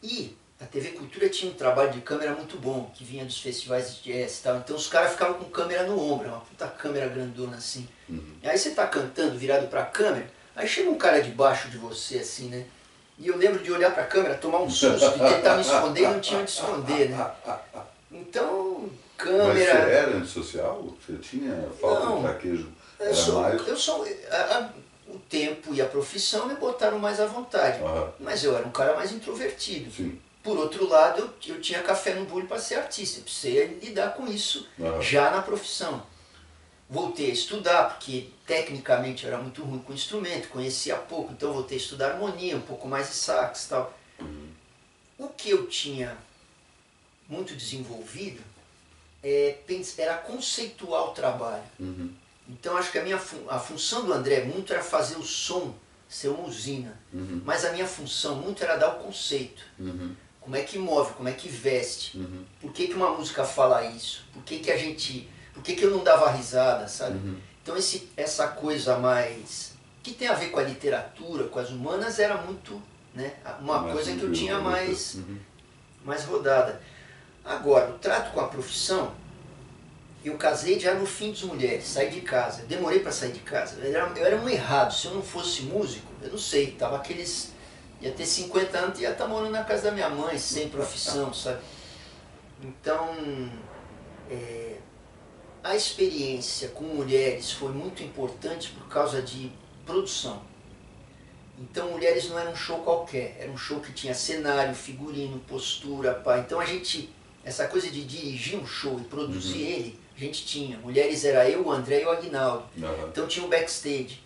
[0.00, 3.96] E a TV Cultura tinha um trabalho de câmera muito bom, que vinha dos festivais
[3.96, 4.58] de jazz e tal.
[4.58, 7.88] Então os caras ficavam com câmera no ombro, uma puta câmera grandona assim.
[8.12, 8.36] Uhum.
[8.44, 12.48] Aí você tá cantando virado pra câmera, aí chega um cara debaixo de você assim,
[12.48, 12.64] né?
[13.18, 16.06] E eu lembro de olhar pra câmera, tomar um susto, de tentar me esconder e
[16.08, 17.30] não tinha onde esconder, né?
[18.10, 19.70] Então, Mas você câmera.
[19.90, 20.94] era antissocial?
[21.06, 22.16] Você tinha falta Não.
[22.16, 22.68] de traquejo?
[23.00, 23.66] Eu sou, mais?
[23.68, 24.68] eu sou a- a-
[25.08, 27.82] o tempo e a profissão me botaram mais à vontade.
[27.82, 28.12] Aham.
[28.20, 29.90] Mas eu era um cara mais introvertido.
[29.90, 30.18] Sim.
[30.42, 34.14] Por outro lado, eu, eu tinha café no bulho para ser artista, eu precisei lidar
[34.14, 35.00] com isso Aham.
[35.00, 36.02] já na profissão.
[36.92, 41.78] Voltei a estudar, porque tecnicamente eu era muito ruim com instrumento, conhecia pouco, então voltei
[41.78, 43.98] a estudar harmonia, um pouco mais de sax e tal.
[45.18, 46.14] O que eu tinha
[47.26, 48.42] muito desenvolvido
[49.22, 49.56] é,
[49.96, 51.62] era conceituar o trabalho.
[51.80, 52.12] Uhum.
[52.48, 55.74] Então acho que a minha fun- a função do André muito era fazer o som
[56.08, 57.40] ser uma usina, Uhum.
[57.42, 59.62] mas a minha função muito era dar o conceito.
[59.78, 60.14] Uhum.
[60.42, 62.44] Como é que move, como é que veste, Uhum.
[62.60, 65.26] por que, que uma música fala isso, por que, que a gente.
[65.54, 67.16] Por que, que eu não dava risada, sabe?
[67.18, 67.38] Uhum.
[67.62, 69.72] Então esse, essa coisa mais.
[70.02, 72.80] que tem a ver com a literatura, com as humanas, era muito.
[73.14, 73.34] Né?
[73.60, 74.62] Uma Mais coisa que eu tinha você.
[74.62, 75.38] mais, Uhum.
[76.04, 76.80] mais rodada.
[77.44, 79.12] Agora, o trato com a profissão,
[80.24, 82.62] eu casei já no fim dos mulheres, saí de casa.
[82.62, 83.76] Demorei para sair de casa.
[83.80, 84.92] Eu era, eu era um errado.
[84.94, 87.52] Se eu não fosse músico, eu não sei, tava aqueles.
[88.00, 91.32] ia ter 50 anos e ia estar morando na casa da minha mãe, sem profissão,
[91.34, 91.60] sabe?
[92.62, 93.10] Então,
[94.30, 94.71] é,
[95.62, 99.50] a experiência com mulheres foi muito importante por causa de
[99.86, 100.42] produção.
[101.58, 106.12] Então, Mulheres não era um show qualquer, era um show que tinha cenário, figurino, postura,
[106.14, 106.38] pá.
[106.38, 107.08] Então, a gente,
[107.44, 110.78] essa coisa de dirigir um show e produzir ele, a gente tinha.
[110.78, 112.64] Mulheres era eu, o André e o Aguinaldo.
[112.82, 113.08] Aham.
[113.08, 114.20] Então, tinha o backstage,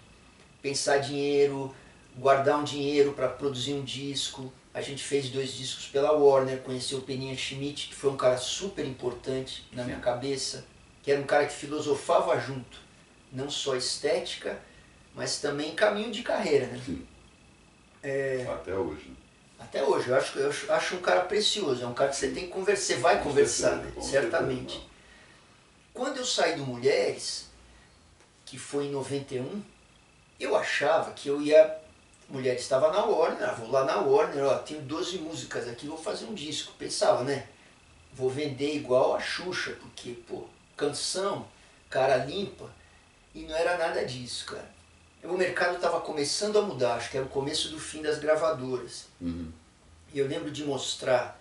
[0.63, 1.75] pensar dinheiro,
[2.17, 4.51] guardar um dinheiro para produzir um disco.
[4.73, 8.39] A gente fez dois discos pela Warner, conheceu o Peninha Schmidt, que foi um cara
[8.39, 10.65] super importante na minha cabeça,
[11.07, 12.79] que era um cara que filosofava junto,
[13.33, 14.61] não só estética,
[15.15, 16.83] mas também caminho de carreira, né?
[16.85, 17.07] Sim.
[18.03, 18.45] É.
[18.53, 19.11] Até hoje.
[19.11, 19.15] né?
[19.61, 22.47] Até hoje, eu acho, eu acho- um cara precioso, é um cara que você tem
[22.47, 24.03] que conversar, você vai Com conversar, certeza, né?
[24.03, 24.73] certamente.
[24.73, 24.91] certeza.
[25.95, 27.47] Quando eu saí do Mulheres,
[28.45, 29.63] que foi em 91,
[30.41, 31.73] eu achava que eu ia.
[32.29, 35.97] Mulheres estava na Warner, ah, vou lá na Warner, ó, tenho 12 músicas aqui, vou
[35.97, 36.73] fazer um disco.
[36.77, 37.47] Pensava, né?
[38.13, 41.47] Vou vender igual a Xuxa, porque, pô, canção,
[41.89, 42.71] cara limpa,
[43.35, 44.77] e não era nada disso, cara.
[45.23, 49.07] O mercado estava começando a mudar, acho que era o começo do fim das gravadoras.
[49.21, 49.51] Uhum.
[50.13, 51.41] E eu lembro de mostrar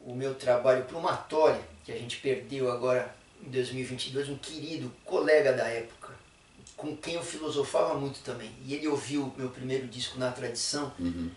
[0.00, 4.92] o meu trabalho para o Matori, que a gente perdeu agora em 2022, um querido
[5.04, 6.12] colega da época,
[6.76, 8.52] com quem eu filosofava muito também.
[8.64, 10.92] E ele ouviu o meu primeiro disco na tradição.
[10.98, 11.30] Uhum.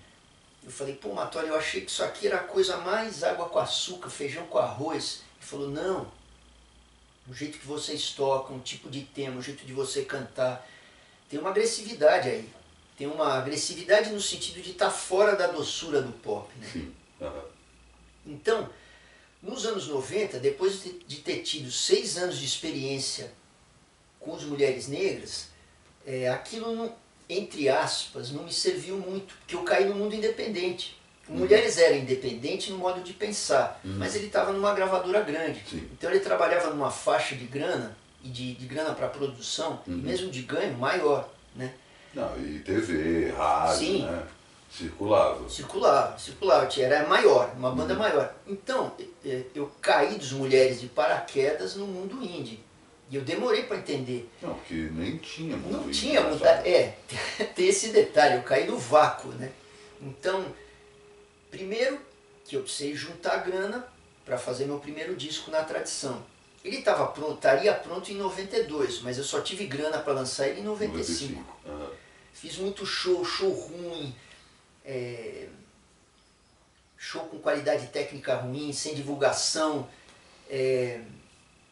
[0.63, 3.59] Eu falei, pô, Matori, eu achei que isso aqui era a coisa mais água com
[3.59, 5.21] açúcar, feijão com arroz.
[5.37, 6.11] Ele falou, não,
[7.27, 10.67] o jeito que vocês tocam, o tipo de tema, o jeito de você cantar,
[11.29, 12.49] tem uma agressividade aí.
[12.97, 16.49] tem uma agressividade no sentido de estar tá fora da doçura do pop.
[16.57, 16.69] Né?
[16.71, 16.95] Sim.
[17.19, 17.41] Uhum.
[18.25, 18.69] Então,
[19.41, 23.31] nos anos 90, depois de ter tido seis anos de experiência
[24.19, 25.49] com as mulheres negras,
[26.05, 26.91] é, aquilo,
[27.29, 30.97] entre aspas, não me serviu muito, porque eu caí no mundo independente.
[31.27, 31.37] Uhum.
[31.39, 33.95] Mulheres era independente no modo de pensar, uhum.
[33.97, 35.63] mas ele estava numa gravadora grande.
[35.69, 35.87] Sim.
[35.91, 39.93] Então ele trabalhava numa faixa de grana, e de, de grana para produção, uhum.
[39.93, 41.29] e mesmo de ganho maior.
[41.55, 41.73] Né?
[42.13, 44.05] Não, e TV, rádio, Sim.
[44.05, 44.23] né?
[44.69, 45.47] Circulava.
[45.49, 47.99] Circulava, circulava, era maior, uma banda uhum.
[47.99, 48.35] maior.
[48.45, 48.91] Então,
[49.53, 52.59] eu caí dos mulheres de paraquedas no mundo indie.
[53.09, 54.29] E eu demorei para entender.
[54.41, 56.43] Não, porque nem tinha mundo Não tinha mundo.
[56.43, 56.95] É,
[57.55, 59.51] tem esse detalhe, eu caí no vácuo, né?
[60.01, 60.43] Então,
[61.55, 61.99] primeiro
[62.43, 63.87] que eu precisei juntar grana
[64.25, 66.23] para fazer meu primeiro disco na tradição.
[66.63, 70.61] Ele estava pronto, estaria pronto em 92, mas eu só tive grana para lançar ele
[70.61, 71.33] em 95.
[71.33, 71.57] 95.
[71.65, 71.89] Uhum.
[72.33, 74.13] Fiz muito show, show ruim,
[74.83, 75.47] é,
[76.97, 79.87] show com qualidade técnica ruim, sem divulgação.
[80.49, 81.01] É,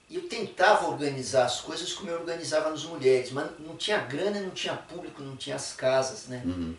[0.09, 4.51] eu tentava organizar as coisas como eu organizava nas mulheres, mas não tinha grana, não
[4.51, 6.41] tinha público, não tinha as casas, né?
[6.45, 6.75] Uhum.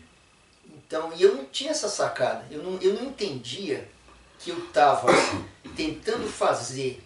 [0.87, 3.89] Então, e eu não tinha essa sacada, eu não, eu não entendia
[4.39, 5.07] que eu estava
[5.75, 7.03] tentando fazer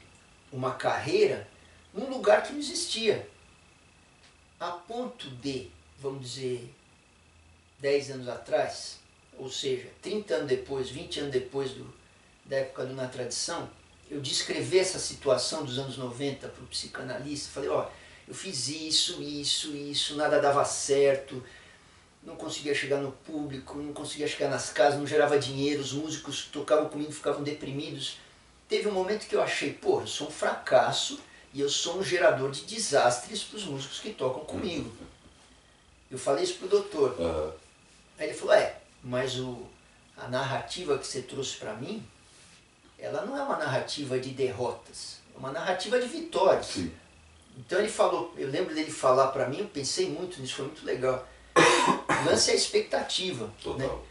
[0.52, 1.48] uma carreira
[1.94, 3.28] num lugar que não existia.
[4.60, 6.74] A ponto de, vamos dizer,
[7.80, 8.98] 10 anos atrás,
[9.38, 11.94] ou seja, 30 anos depois, 20 anos depois do,
[12.44, 13.70] da época do Na Tradição,
[14.12, 17.52] eu descrever essa situação dos anos 90 para o psicanalista.
[17.52, 17.88] Falei, ó,
[18.28, 21.42] eu fiz isso, isso, isso, nada dava certo,
[22.22, 26.46] não conseguia chegar no público, não conseguia chegar nas casas, não gerava dinheiro, os músicos
[26.52, 28.18] tocavam comigo ficavam deprimidos.
[28.68, 31.20] Teve um momento que eu achei, pô, eu sou um fracasso
[31.54, 34.92] e eu sou um gerador de desastres para os músicos que tocam comigo.
[36.12, 37.16] Eu falei isso pro doutor.
[37.20, 37.52] Uhum.
[38.18, 39.66] Aí ele falou, é, mas o,
[40.18, 42.06] a narrativa que você trouxe para mim,
[42.98, 46.66] ela não é uma narrativa de derrotas, é uma narrativa de vitórias.
[46.66, 46.92] Sim.
[47.58, 50.86] Então ele falou, eu lembro dele falar para mim, eu pensei muito nisso, foi muito
[50.86, 51.28] legal.
[52.26, 53.52] Lance a expectativa.
[53.62, 53.88] Total.
[53.88, 54.04] Né?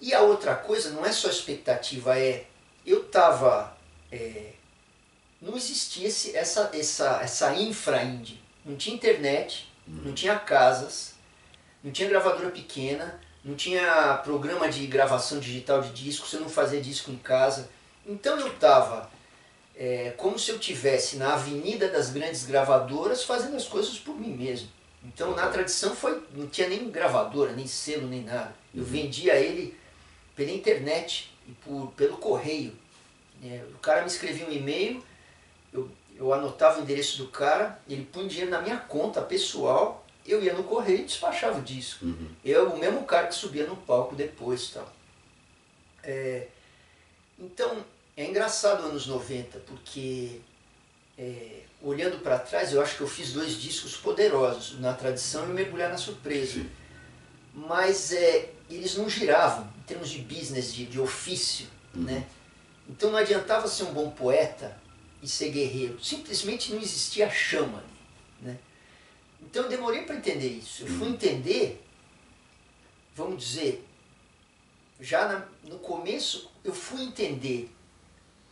[0.00, 2.46] E a outra coisa, não é só expectativa, é.
[2.84, 3.76] Eu tava.
[4.12, 4.52] É,
[5.40, 8.40] não existia esse, essa, essa, essa infra-indie.
[8.64, 10.02] Não tinha internet, hum.
[10.04, 11.14] não tinha casas,
[11.82, 16.80] não tinha gravadora pequena, não tinha programa de gravação digital de disco, você não fazia
[16.80, 17.68] disco em casa.
[18.06, 19.10] Então eu estava
[19.76, 24.34] é, como se eu tivesse na avenida das grandes gravadoras fazendo as coisas por mim
[24.34, 24.68] mesmo.
[25.04, 28.54] Então na tradição foi não tinha nem gravadora, nem selo, nem nada.
[28.74, 28.88] Eu uhum.
[28.88, 29.76] vendia ele
[30.34, 32.72] pela internet e por, pelo correio.
[33.44, 35.04] É, o cara me escrevia um e-mail,
[35.72, 40.42] eu, eu anotava o endereço do cara, ele punha dinheiro na minha conta pessoal eu
[40.42, 42.06] ia no correio e despachava o disco.
[42.06, 42.28] Uhum.
[42.44, 44.90] Eu, o mesmo cara que subia no palco depois tal.
[46.02, 46.48] É,
[47.38, 47.84] então,
[48.16, 50.40] é engraçado anos 90, porque
[51.18, 55.52] é, olhando para trás, eu acho que eu fiz dois discos poderosos, na tradição e
[55.52, 56.54] mergulhar na surpresa.
[56.54, 56.70] Sim.
[57.52, 61.66] Mas é, eles não giravam em termos de business, de, de ofício.
[61.94, 62.02] Uhum.
[62.02, 62.26] Né?
[62.88, 64.76] Então não adiantava ser um bom poeta
[65.22, 66.02] e ser guerreiro.
[66.02, 67.86] Simplesmente não existia chama ali.
[68.40, 68.58] Né?
[69.42, 70.82] Então eu demorei para entender isso.
[70.82, 71.84] Eu fui entender,
[73.14, 73.86] vamos dizer,
[74.98, 77.70] já na, no começo, eu fui entender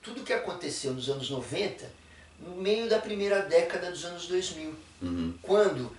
[0.02, 2.01] tudo o que aconteceu nos anos 90
[2.42, 4.74] no meio da primeira década dos anos 2000.
[5.02, 5.34] Uhum.
[5.42, 5.90] Quando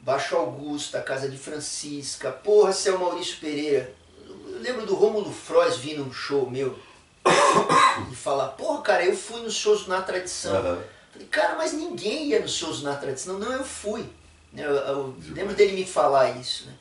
[0.00, 3.92] Baixo Augusta, Casa de Francisca, porra, seu Maurício Pereira.
[4.26, 6.78] Eu lembro do Rômulo Frois vindo num show meu
[8.10, 10.54] e falar, porra, cara, eu fui nos shows na tradição.
[10.54, 10.82] Uhum.
[11.12, 13.38] Falei, cara, mas ninguém ia nos shows na tradição.
[13.38, 14.08] Não, eu fui.
[14.56, 16.66] Eu, eu lembro dele me falar isso.
[16.66, 16.74] Né?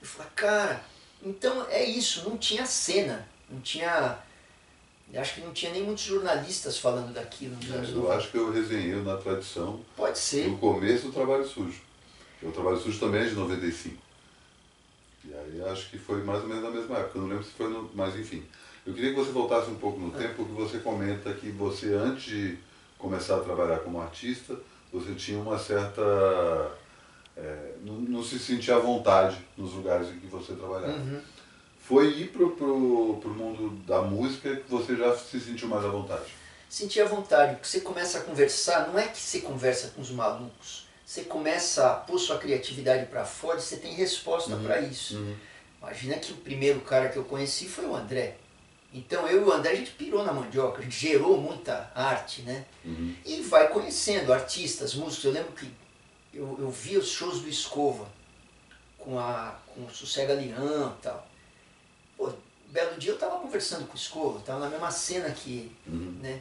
[0.00, 0.82] Eu falei, cara,
[1.22, 4.18] então é isso, não tinha cena, não tinha.
[5.18, 7.56] Acho que não tinha nem muitos jornalistas falando daquilo.
[7.70, 9.80] É, eu acho que eu resenhei na tradição.
[9.96, 10.48] Pode ser.
[10.48, 11.80] No começo do Trabalho Sujo.
[12.42, 13.96] O Trabalho Sujo também é de 95.
[15.24, 17.18] E aí acho que foi mais ou menos na mesma época.
[17.18, 17.90] Eu não lembro se foi no.
[17.94, 18.42] Mas enfim.
[18.86, 20.18] Eu queria que você voltasse um pouco no ah.
[20.18, 22.58] tempo, porque você comenta que você, antes de
[22.98, 24.56] começar a trabalhar como artista,
[24.92, 26.02] você tinha uma certa
[27.36, 30.92] é, não, não, se sentia à vontade nos lugares em que você trabalhava.
[30.92, 31.20] Uhum.
[31.82, 35.88] Foi ir pro, pro, pro mundo da música que você já se sentiu mais à
[35.88, 36.24] vontade?
[36.68, 40.10] Senti à vontade, porque você começa a conversar, não é que você conversa com os
[40.10, 44.62] malucos, você começa a pôr sua criatividade para fora e você tem resposta uhum.
[44.62, 45.16] para isso.
[45.16, 45.36] Uhum.
[45.82, 48.36] Imagina que o primeiro cara que eu conheci foi o André.
[48.94, 52.42] Então eu e o André a gente pirou na mandioca, a gente gerou muita arte,
[52.42, 52.64] né?
[52.84, 53.14] Uhum.
[53.24, 55.24] E vai conhecendo artistas, músicos.
[55.24, 55.68] Eu lembro que
[56.32, 58.06] eu, eu via os shows do Escova
[58.96, 61.31] com, a, com o Sossega Leão e tal.
[62.72, 66.18] Belo dia eu estava conversando com o Escova, estava na mesma cena que ele, Uhum.
[66.22, 66.40] né?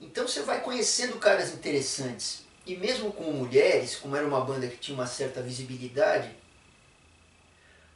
[0.00, 2.44] Então você vai conhecendo caras interessantes.
[2.64, 6.30] E mesmo com mulheres, como era uma banda que tinha uma certa visibilidade,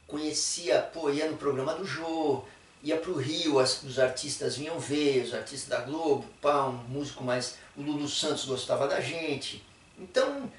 [0.05, 2.43] conhecia, pô, ia no programa do Jô,
[2.83, 7.23] ia pro Rio, as- os artistas vinham ver, os artistas da Globo, pá, um músico
[7.23, 7.55] mais.
[7.77, 9.63] O Lulu Santos gostava da gente.
[9.97, 10.51] Então,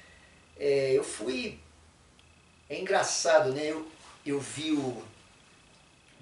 [0.57, 1.59] é, eu fui.
[2.67, 3.65] É engraçado, né?
[3.67, 3.87] Eu,
[4.25, 5.03] eu vi o.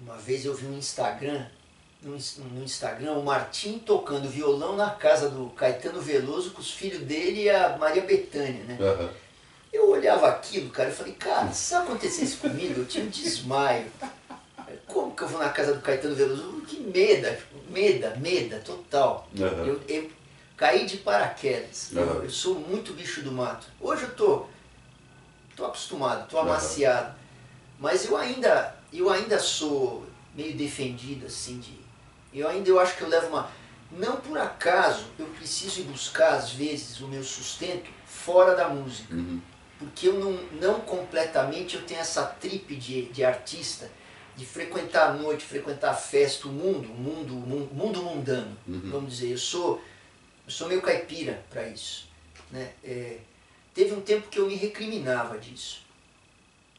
[0.04, 1.46] Uma vez eu vi um Instagram,
[2.02, 2.18] no,
[2.54, 7.42] no Instagram, o Martim tocando violão na casa do Caetano Veloso com os filhos dele
[7.42, 8.78] e a Maria Bethânia, né?
[8.80, 9.08] Aham.
[9.72, 13.86] Eu olhava aquilo, cara, eu falei, cara, se acontecesse comigo, eu tinha um desmaio.
[14.88, 16.60] Como que eu vou na casa do Caetano Veloso?
[16.66, 17.38] Que meda,
[17.70, 19.28] meda, meda, total.
[19.38, 19.64] Aham.
[19.64, 20.10] Eu, eu
[20.56, 21.92] caí de paraquedas.
[21.92, 22.24] Eu, Aham.
[22.24, 23.68] eu sou muito bicho do mato.
[23.80, 24.46] Hoje eu tô,
[25.56, 27.21] tô acostumado, tô amaciado.
[27.82, 31.74] Mas eu ainda, eu ainda sou meio defendido, assim, de.
[32.32, 33.50] Eu ainda eu acho que eu levo uma.
[33.90, 39.12] Não por acaso eu preciso ir buscar, às vezes, o meu sustento fora da música
[39.14, 39.40] Uhum.
[39.78, 43.90] porque eu não, não completamente eu tenho essa tripe de, de artista
[44.36, 48.80] de frequentar a noite, frequentar a festa, o mundo, o mundo, mundo, mundo mundano, Uhum.
[48.92, 49.32] vamos dizer.
[49.32, 49.82] Eu sou,
[50.46, 52.08] eu sou meio caipira para isso.
[52.50, 52.70] Né?
[52.84, 53.18] É,
[53.74, 55.82] teve um tempo que eu me recriminava disso.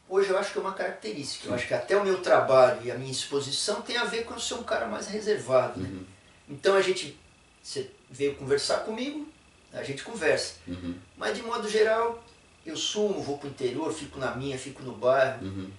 [0.08, 1.48] Hoje eu acho que é uma característica.
[1.48, 4.34] Eu acho que até o meu trabalho e a minha exposição tem a ver com
[4.34, 5.80] eu ser um cara mais reservado.
[5.80, 5.88] né?
[5.88, 6.04] Uhum.
[6.48, 7.18] Então a gente,
[7.62, 9.26] você veio conversar comigo,
[9.72, 10.56] a gente conversa.
[10.68, 10.94] Uhum.
[11.16, 12.22] Mas de modo geral,
[12.64, 15.44] eu sumo, vou pro interior, fico na minha, fico no bairro.
[15.46, 15.70] Uhum.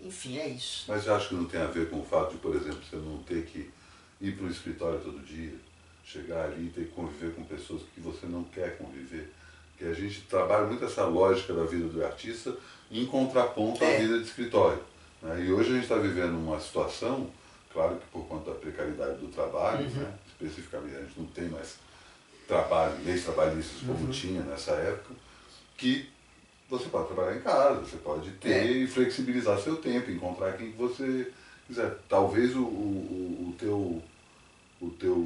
[0.00, 0.84] Enfim, é isso.
[0.86, 2.96] Mas eu acho que não tem a ver com o fato de, por exemplo, você
[2.96, 3.70] não ter que
[4.20, 5.54] ir para o escritório todo dia,
[6.04, 9.32] chegar ali e ter que conviver com pessoas que você não quer conviver.
[9.78, 12.52] Porque a gente trabalha muito essa lógica da vida do artista
[12.90, 14.00] em contraponto à É.
[14.00, 14.82] vida de escritório.
[15.22, 15.44] né?
[15.44, 17.28] E hoje a gente está vivendo uma situação,
[17.72, 19.90] claro que por conta da precariedade do trabalho, Uhum.
[20.02, 20.14] né?
[20.28, 21.76] especificamente a gente não tem mais
[22.46, 24.10] trabalho, leis trabalhistas como Uhum.
[24.10, 25.14] tinha nessa época,
[25.76, 26.08] que
[26.70, 28.64] você pode trabalhar em casa, você pode ter É.
[28.66, 31.32] e flexibilizar seu tempo, encontrar quem você
[31.66, 31.96] quiser.
[32.08, 34.02] Talvez o, o- o teu.
[34.80, 35.16] O teu.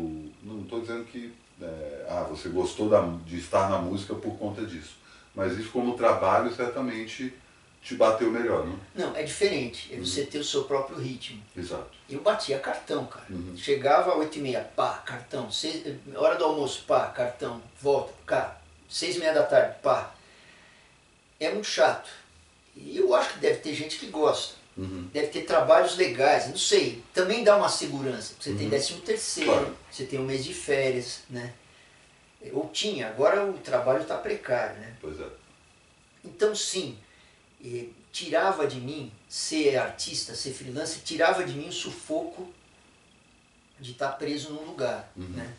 [0.42, 1.30] Não estou dizendo que.
[1.62, 4.96] É, ah, você gostou da, de estar na música por conta disso.
[5.34, 7.34] Mas isso como trabalho certamente
[7.82, 8.78] te bateu melhor, não?
[8.94, 9.92] Não, é diferente.
[9.92, 11.42] É você ter o seu próprio ritmo.
[11.56, 11.90] Exato.
[12.08, 13.26] Eu batia cartão, cara.
[13.28, 13.56] Uhum.
[13.56, 15.50] Chegava às 8 e meia, pá, cartão.
[15.50, 15.82] Seis,
[16.14, 17.60] hora do almoço, pá, cartão.
[17.80, 18.56] Volta, cá.
[18.88, 20.14] Seis e meia da tarde, pá.
[21.40, 22.08] É muito chato.
[22.76, 24.54] E eu acho que deve ter gente que gosta.
[24.76, 25.08] Uhum.
[25.12, 27.02] Deve ter trabalhos legais, não sei.
[27.12, 28.34] Também dá uma segurança.
[28.40, 28.70] Você tem Uhum.
[28.70, 29.76] décimo terceiro, Claro.
[29.90, 31.52] você tem um mês de férias, né?
[32.52, 34.96] Ou tinha, agora o trabalho está precário, né?
[35.00, 35.26] Pois é.
[36.24, 36.98] Então sim,
[38.10, 42.52] tirava de mim ser artista, ser freelancer, tirava de mim o sufoco
[43.78, 45.28] de estar preso num lugar, Uhum.
[45.28, 45.52] né?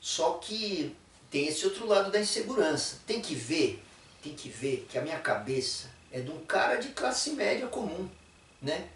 [0.00, 0.94] Só que
[1.30, 2.96] tem esse outro lado da insegurança.
[3.06, 3.82] Tem que ver,
[4.22, 8.08] tem que ver que a minha cabeça é de um cara de classe média comum,
[8.62, 8.88] né?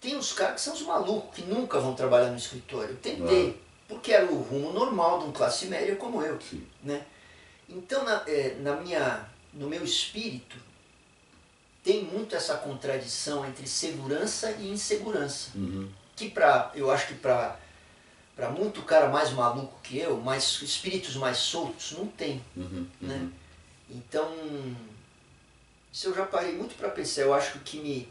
[0.00, 2.96] Tem uns caras que são os malucos, que nunca vão trabalhar no escritório.
[2.96, 6.64] Tentei, porque era o rumo normal de um classe média como eu Sim.
[6.82, 7.04] né?
[7.68, 10.56] Então, na, eh, na minha, no meu espírito,
[11.82, 15.50] tem muito essa contradição entre segurança e insegurança.
[15.54, 15.90] Uhum.
[16.14, 17.58] Que pra, eu acho que para
[18.36, 22.40] para muito cara mais maluco que eu, mais espíritos mais soltos, não tem.
[22.56, 22.86] Uhum.
[23.00, 23.16] Né?
[23.16, 23.32] Uhum.
[23.90, 24.32] Então,
[25.92, 27.22] isso eu já parei muito para pensar.
[27.22, 28.08] Eu acho que o que me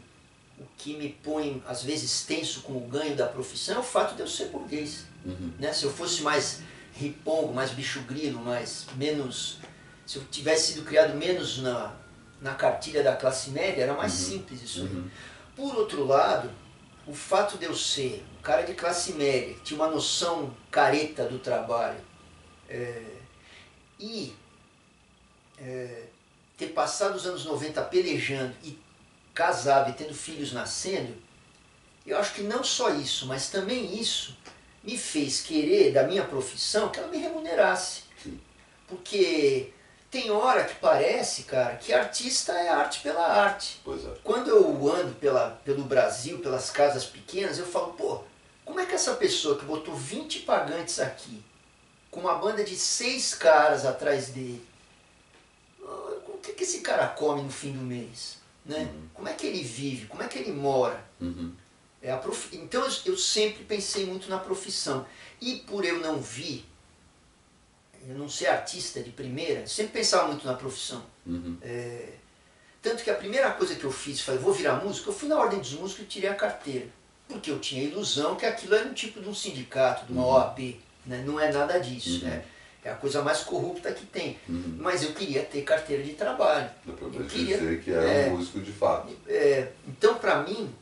[0.60, 4.14] o que me põe às vezes tenso com o ganho da profissão é o fato
[4.14, 5.52] de eu ser burguês Uhum.
[5.58, 5.72] né?
[5.72, 6.60] Se eu fosse mais
[6.94, 9.58] ripongo, mais bicho grilo, mais menos,
[10.06, 11.94] se eu tivesse sido criado menos na,
[12.40, 14.28] na cartilha da classe média, era mais Uhum.
[14.30, 14.82] simples isso.
[14.82, 14.86] aí.
[14.88, 15.10] Uhum.
[15.56, 16.50] Por outro lado,
[17.06, 21.24] o fato de eu ser um cara de classe média, que tinha uma noção careta
[21.24, 21.98] do trabalho,
[22.68, 23.02] é,
[23.98, 24.34] e
[25.58, 26.04] é,
[26.56, 28.78] ter passado os anos 90 pelejando e
[29.38, 31.14] casado e tendo filhos nascendo,
[32.04, 34.36] eu acho que não só isso, mas também isso
[34.82, 38.02] me fez querer da minha profissão que ela me remunerasse.
[38.88, 39.72] Porque
[40.10, 43.80] tem hora que parece, cara, que artista é arte pela arte.
[43.86, 44.18] É.
[44.24, 48.24] Quando eu ando pela, pelo Brasil, pelas casas pequenas, eu falo, pô,
[48.64, 51.44] como é que essa pessoa que botou 20 pagantes aqui,
[52.10, 54.66] com uma banda de seis caras atrás dele,
[55.80, 58.37] o que, que esse cara come no fim do mês?
[58.68, 58.80] Né?
[58.80, 59.08] Uhum.
[59.14, 60.06] Como é que ele vive?
[60.06, 61.02] Como é que ele mora?
[61.20, 61.52] Uhum.
[62.00, 62.54] É a prof...
[62.54, 65.04] Então eu, sempre pensei muito na profissão.
[65.40, 66.64] E por eu não vir,
[68.06, 71.02] eu não ser artista de primeira, sempre pensava muito na profissão.
[71.26, 71.58] Uhum.
[72.80, 75.36] Tanto que a primeira coisa que eu fiz, falei, vou virar músico, eu fui na
[75.36, 76.86] ordem dos músicos e tirei a carteira.
[77.26, 80.22] Porque eu tinha a ilusão que aquilo era um tipo de um sindicato, de uma
[80.22, 80.32] Uhum.
[80.34, 80.80] OAB.
[81.04, 81.22] Né?
[81.26, 82.24] Não é nada disso.
[82.24, 82.30] Uhum.
[82.30, 82.44] Né?
[82.88, 84.38] É a coisa mais corrupta que tem.
[84.48, 84.78] Uhum.
[84.80, 86.70] Mas eu queria ter carteira de trabalho.
[86.86, 88.26] Dá pra Eu queria- dizer que era é.
[88.30, 89.14] um músico de fato.
[89.26, 90.74] É, então, para mim,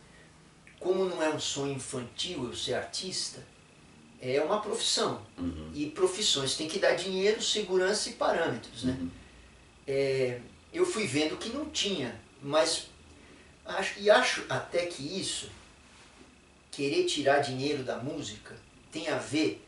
[0.79, 3.43] como não é um sonho infantil eu ser artista,
[4.23, 5.21] é uma profissão.
[5.37, 5.73] Uhum.
[5.75, 8.85] E profissões têm que dar dinheiro, segurança e parâmetros.
[8.85, 8.97] Né?
[9.01, 9.11] Uhum.
[9.89, 10.39] É,
[10.73, 12.87] eu fui vendo que não tinha, mas
[13.65, 15.51] acho, e acho até que isso,
[16.71, 18.55] querer tirar dinheiro da música,
[18.93, 19.66] tem a ver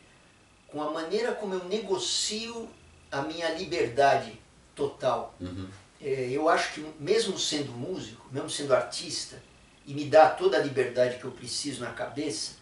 [0.71, 2.69] com a maneira como eu negocio
[3.11, 4.39] a minha liberdade
[4.75, 5.35] total.
[5.39, 5.67] Uhum.
[6.01, 9.41] É, eu acho que mesmo sendo músico, mesmo sendo artista,
[9.85, 12.53] e me dá toda a liberdade que eu preciso na cabeça,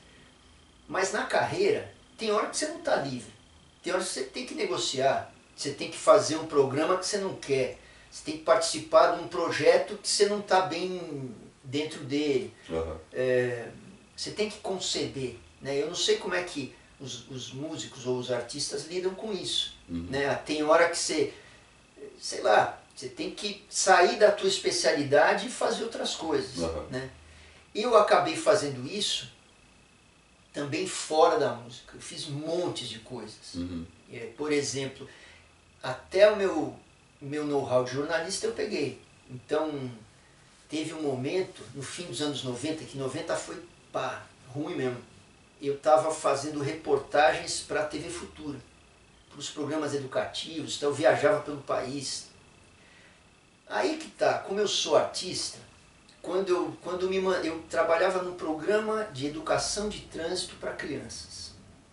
[0.87, 3.31] mas na carreira tem hora que você não está livre.
[3.83, 7.17] Tem hora que você tem que negociar, você tem que fazer um programa que você
[7.17, 7.77] não quer,
[8.09, 12.53] você tem que participar de um projeto que você não está bem dentro dele.
[12.69, 12.97] Aham.
[13.11, 13.69] É,
[14.15, 15.37] você tem que conceder.
[15.61, 15.81] Né?
[15.81, 19.75] Eu não sei como é que os, os músicos ou os artistas lidam com isso.
[19.89, 20.07] Uhum.
[20.09, 20.33] Né?
[20.35, 21.33] Tem hora que você,
[22.19, 26.63] sei lá, você tem que sair da tua especialidade e fazer outras coisas.
[26.63, 26.85] Aham.
[26.89, 27.09] Né?
[27.73, 29.29] Eu acabei fazendo isso
[30.51, 31.93] também fora da música.
[31.93, 33.53] Eu fiz montes de coisas.
[33.53, 33.85] Uhum.
[34.11, 35.07] É, por exemplo,
[35.83, 36.75] até o meu,
[37.21, 38.99] meu know-how de jornalista eu peguei.
[39.29, 39.91] Então,
[40.67, 44.97] teve um momento, no fim dos anos 90, que 90 foi pá, ruim mesmo.
[45.61, 48.59] Eu estava fazendo reportagens para a TV Futura,
[49.29, 52.27] para os programas educativos, então eu viajava pelo país.
[53.67, 55.57] Aí que tá, como eu sou artista,
[56.21, 61.51] quando eu, quando me, eu trabalhava num programa de educação de trânsito para crianças.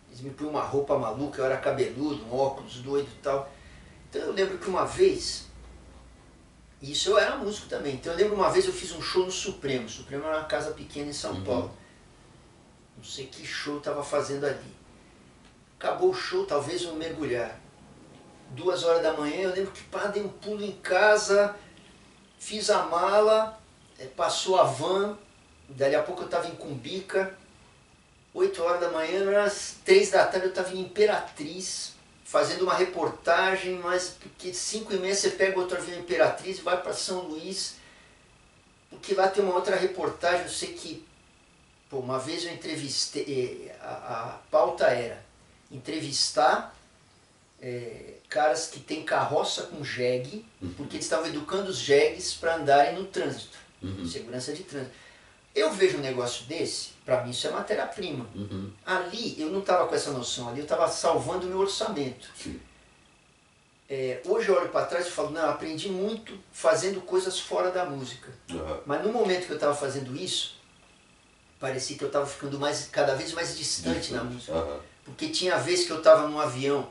[0.08, 3.50] Eles me põem uma roupa maluca, eu era cabeludo, um óculos doido e tal.
[4.10, 5.46] Então eu lembro que uma vez,
[6.82, 9.32] isso eu era músico também, então eu lembro uma vez eu fiz um show no
[9.32, 9.86] Supremo.
[9.86, 11.44] O Supremo era uma casa pequena em São Uhum.
[11.44, 11.76] Paulo.
[12.96, 14.74] Não sei que show estava fazendo ali.
[15.78, 17.60] Acabou o show, talvez eu mergulhar.
[18.50, 21.56] Duas horas da manhã, eu lembro que pá, dei um pulo em casa,
[22.38, 23.60] fiz a mala,
[23.98, 25.18] eh, passou a van,
[25.68, 27.36] dali a pouco eu estava em Cumbica,
[28.34, 33.78] 8 horas da manhã, as 3 da tarde eu estava em Imperatriz, fazendo uma reportagem,
[33.78, 37.76] mas porque 5 e meia você pega outro avião Imperatriz e vai para São Luís,
[38.90, 41.06] porque lá tem uma outra reportagem, eu sei que,
[41.94, 43.92] pô, uma vez eu entrevistei, eh, a,
[44.24, 45.24] a pauta era
[45.70, 46.74] entrevistar
[47.62, 50.44] eh, caras que têm carroça com jegue,
[50.76, 54.06] porque eles estavam educando os jegues para andarem no trânsito, Uhum.
[54.08, 54.92] segurança de trânsito.
[55.54, 58.26] Eu vejo um negócio desse, para mim isso é matéria-prima.
[58.34, 58.72] Uhum.
[58.84, 62.28] Ali eu não estava com essa noção, ali eu estava salvando o meu orçamento.
[63.88, 67.84] É, hoje eu olho para trás e falo, não, aprendi muito fazendo coisas fora da
[67.84, 68.32] música.
[68.86, 70.56] Mas no momento que eu estava fazendo isso,
[71.60, 74.52] parecia que eu estava ficando mais, cada vez mais distante na música.
[74.52, 74.80] Aham.
[75.04, 76.88] Porque tinha vez que eu estava num avião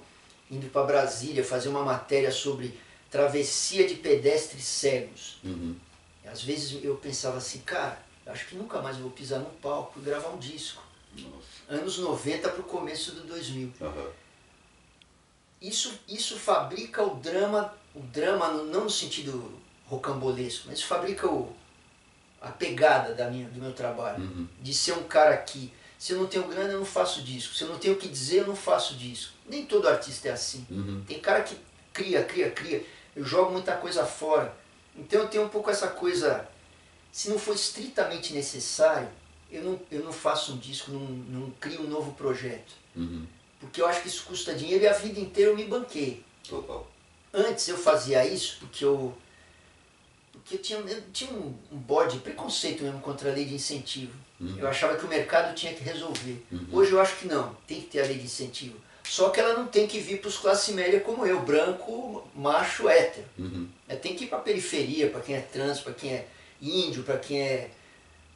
[0.49, 5.37] indo para Brasília fazer uma matéria sobre travessia de pedestres cegos.
[5.43, 5.75] Uhum.
[6.23, 7.97] E às vezes eu pensava assim, cara,
[8.27, 10.81] acho que nunca mais vou pisar num palco e gravar um disco.
[11.17, 11.43] Nossa.
[11.81, 13.71] Anos 90 para o começo do 2000.
[13.81, 14.07] Aham.
[15.61, 21.55] Isso, isso fabrica o drama, o drama no- não no sentido rocambolesco, mas fabrica o,
[22.43, 24.21] a pegada da minha, do meu trabalho.
[24.21, 24.47] Uhum.
[24.61, 27.55] De ser um cara que, se eu não tenho grana, eu não faço disco.
[27.55, 29.33] Se eu não tenho o que dizer, eu não faço disco.
[29.47, 30.67] Nem todo artista é assim.
[30.69, 31.03] Uhum.
[31.07, 31.55] Tem cara que
[31.93, 32.85] cria, cria, cria.
[33.15, 34.53] Eu jogo muita coisa fora.
[34.95, 36.47] Então eu tenho um pouco essa coisa.
[37.11, 39.07] Se não for estritamente necessário,
[39.49, 42.73] eu não, eu não faço um disco, não, não crio um novo projeto.
[42.95, 43.25] Uhum.
[43.59, 46.23] Porque eu acho que isso custa dinheiro e a vida inteira eu me banquei.
[46.47, 46.91] Total.
[47.33, 49.15] Antes eu fazia isso porque eu.
[50.43, 54.13] Porque eu tinha, eu tinha um, um bode, preconceito mesmo contra a lei de incentivo.
[54.39, 54.57] Uhum.
[54.57, 56.43] Eu achava que o mercado tinha que resolver.
[56.51, 56.67] Uhum.
[56.73, 58.75] Hoje eu acho que não, tem que ter a lei de incentivo.
[59.03, 62.89] Só que ela não tem que vir para os classe média como eu, branco, macho,
[62.89, 63.25] hétero.
[63.37, 63.67] Uhum.
[63.87, 66.27] É, tem que ir para a periferia, para quem é trans, para quem é
[66.61, 67.69] índio, para quem é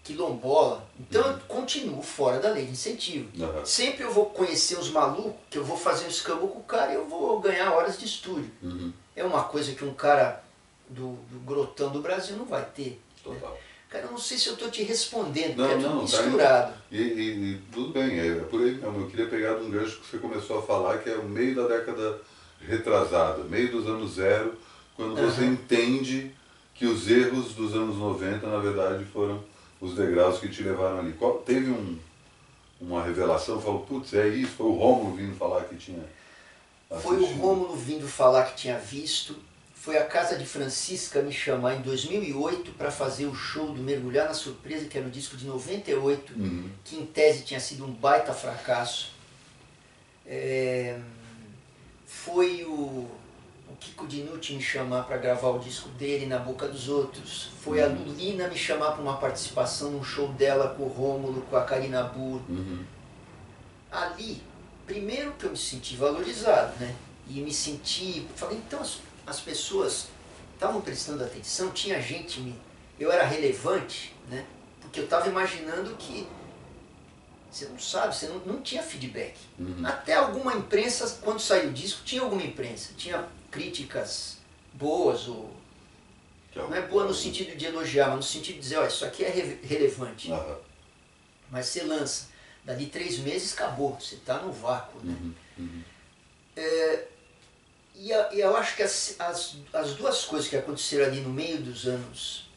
[0.03, 0.88] quilombola.
[0.99, 3.30] Então eu continuo fora da lei de incentivo.
[3.43, 3.66] Aham.
[3.66, 6.93] Sempre eu vou conhecer os malucos, que eu vou fazer um escambo com o cara
[6.93, 8.49] e eu vou ganhar horas de estúdio.
[8.62, 8.93] Uhum.
[9.16, 10.43] É uma coisa que um cara
[10.90, 13.02] do, do grotão do Brasil não vai ter.
[13.24, 13.58] Total.
[13.90, 16.74] Cara, eu não sei se eu estou te respondendo, Não, é não, tá misturado.
[16.92, 19.00] E, e- e tudo bem, é por aí mesmo.
[19.02, 21.56] Eu queria pegar de um gancho que você começou a falar, que é o meio
[21.56, 22.20] da década
[22.62, 24.58] retrasada, meio dos anos zero,
[24.96, 25.54] quando você Aham.
[25.54, 26.32] entende
[26.76, 29.42] que os erros dos anos 90, na verdade, foram
[29.80, 31.14] os degraus que te levaram ali.
[31.14, 31.98] Qual- teve um,
[32.82, 36.04] uma revelação, falou, putz, é isso, foi o Romulo vindo falar que tinha
[37.02, 37.42] Foi o assistido.
[37.42, 39.36] Rômulo vindo falar que tinha visto,
[39.82, 44.28] foi a Casa de Francisca me chamar em 2008 para fazer o show do Mergulhar
[44.28, 46.70] na Surpresa, que era o disco de 98, Uhum.
[46.84, 49.12] que em tese tinha sido um baita fracasso.
[50.26, 51.00] É,
[52.06, 53.08] foi o,
[53.70, 57.50] o Kiko Dinucci me chamar para gravar o disco dele na boca dos outros.
[57.62, 61.56] Foi a Lulina me chamar para uma participação num show dela com o Rômulo, com
[61.56, 62.42] a Karina Burr.
[62.50, 62.84] Uhum.
[63.90, 64.42] Ali,
[64.86, 66.94] primeiro que eu me senti valorizado, né?
[67.30, 68.28] E me senti.
[68.36, 70.08] Falei, então as, as pessoas
[70.54, 72.56] estavam prestando atenção, tinha gente me.
[72.98, 74.46] Eu era relevante, né?
[74.82, 76.28] Porque eu estava imaginando que.
[77.52, 79.36] Você não sabe, você não, não tinha feedback.
[79.60, 79.86] Uhum.
[79.86, 82.94] Até alguma imprensa, quando saiu o disco, tinha alguma imprensa.
[82.98, 84.38] Tinha críticas
[84.74, 85.56] boas, ou.
[86.56, 89.06] É Não é boa no sentido de elogiar, mas no sentido de dizer, olha, isso
[89.06, 90.32] aqui é re- relevante.
[90.32, 90.58] Aham.
[91.52, 92.30] Mas você lança,
[92.66, 95.00] dali três meses acabou, você está no vácuo.
[95.04, 95.16] Né?
[95.22, 95.34] Uhum.
[95.60, 95.84] Uhum.
[97.98, 101.60] E, e eu acho que as, as, as duas coisas que aconteceram ali no meio
[101.62, 102.48] dos anos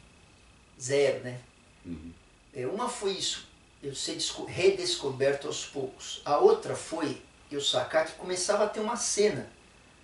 [0.80, 1.40] zero, né?
[1.84, 2.12] Uhum.
[2.54, 3.46] É, uma foi isso,
[3.82, 6.20] eu ser desco- redescoberto aos poucos.
[6.24, 9.50] A outra foi eu sacar que começava a ter uma cena.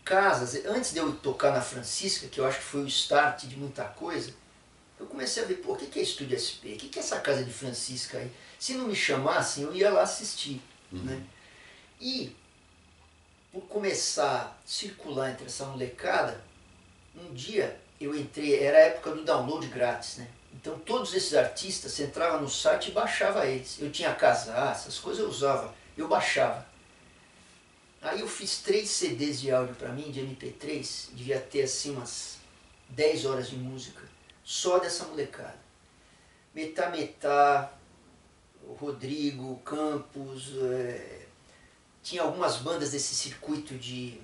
[0.04, 3.56] Casas, antes de eu tocar na Francisca, que eu acho que foi o start de
[3.56, 4.32] muita coisa,
[5.00, 6.74] eu comecei a ver, pô, o que é Estúdio SP?
[6.74, 8.30] O que é essa casa de Francisca aí?
[8.58, 10.62] Se não me chamassem, eu ia lá assistir.
[10.92, 11.22] Né?
[12.00, 12.34] E,
[13.56, 16.44] por começar a circular entre essa molecada,
[17.16, 20.28] um dia eu entrei, era a época do download grátis, né?
[20.52, 23.80] Então todos esses artistas, você entrava no site e baixava eles.
[23.80, 26.66] Eu tinha casar, essas coisas eu usava, eu baixava.
[28.02, 32.36] Aí eu fiz três CDs de áudio para mim, de MP3, devia ter assim umas
[32.90, 34.02] 10 horas de música,
[34.44, 35.58] só dessa molecada.
[36.54, 37.72] Metá Metá,
[38.78, 41.25] Rodrigo, Campos, eh,
[42.06, 44.20] tinha algumas bandas desse circuito de,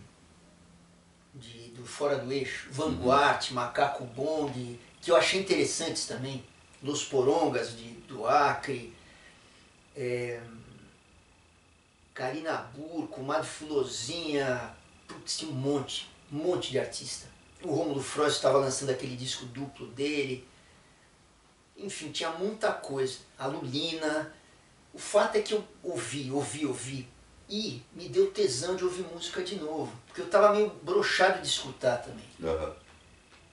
[1.35, 6.45] de do Fora do Eixo, Vanguard, Macaco Bong, que eu achei interessantes também,
[6.81, 8.95] Los Porongas de, do Acre,
[9.97, 10.41] eh,
[12.15, 14.77] Karina Burr, Comadre Fulozinha,
[15.09, 17.27] putz, tinha um monte, um monte de artista.
[17.65, 20.47] O Rômulo Frost estava lançando aquele disco duplo dele.
[21.77, 23.19] Enfim, tinha muita coisa.
[23.37, 24.33] A Lulina.
[24.95, 27.09] O fato é que eu ouvi, ouvi, ouvi.
[27.53, 29.93] E me deu tesão de ouvir música de novo.
[30.07, 32.25] Porque eu estava meio brochado de escutar também.
[32.43, 32.75] Aham.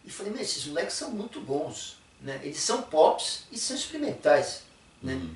[0.05, 1.97] E falei, mas esses moleques são muito bons.
[2.21, 2.39] Né?
[2.41, 4.63] Eles são pops e são experimentais.
[5.03, 5.15] Né?
[5.15, 5.35] Uhum.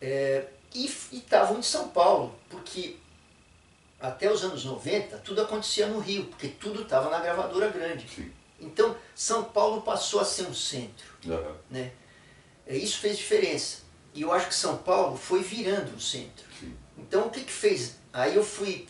[0.00, 2.96] É, e estavam em São Paulo, porque
[4.00, 8.08] até os anos 90 tudo acontecia no Rio, porque tudo estava na gravadora grande.
[8.08, 8.32] Sim.
[8.58, 11.12] Então São Paulo passou a ser um centro.
[11.28, 11.56] Aham.
[11.68, 11.92] Né?
[12.66, 13.82] É, Isso fez diferença.
[14.14, 16.46] E eu acho que São Paulo foi virando um centro.
[16.58, 16.74] Sim.
[17.02, 17.96] Então o que que fez?
[18.12, 18.86] Aí eu fui.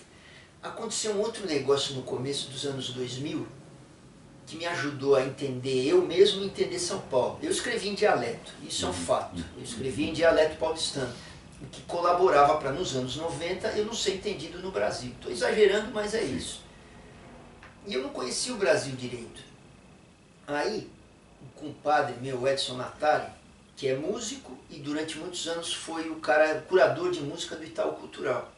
[0.63, 3.47] Aconteceu um outro negócio no começo dos anos 2000
[4.47, 7.39] que me ajudou a entender, eu mesmo entender São Paulo.
[7.43, 9.43] Eu escrevi em dialeto, isso é um fato.
[9.57, 11.13] Eu escrevi em dialeto paulistano,
[11.63, 15.13] o que colaborava para nos anos 90 eu não ser entendido no Brasil.
[15.13, 16.63] Estou exagerando, mas é isso.
[17.87, 19.43] E eu não conhecia o Brasil direito.
[20.47, 20.91] Aí,
[21.43, 23.31] um compadre meu, Edson Natali,
[23.83, 27.95] que é músico e durante muitos anos foi o cara curador de música do Itaú
[27.95, 28.49] Cultural.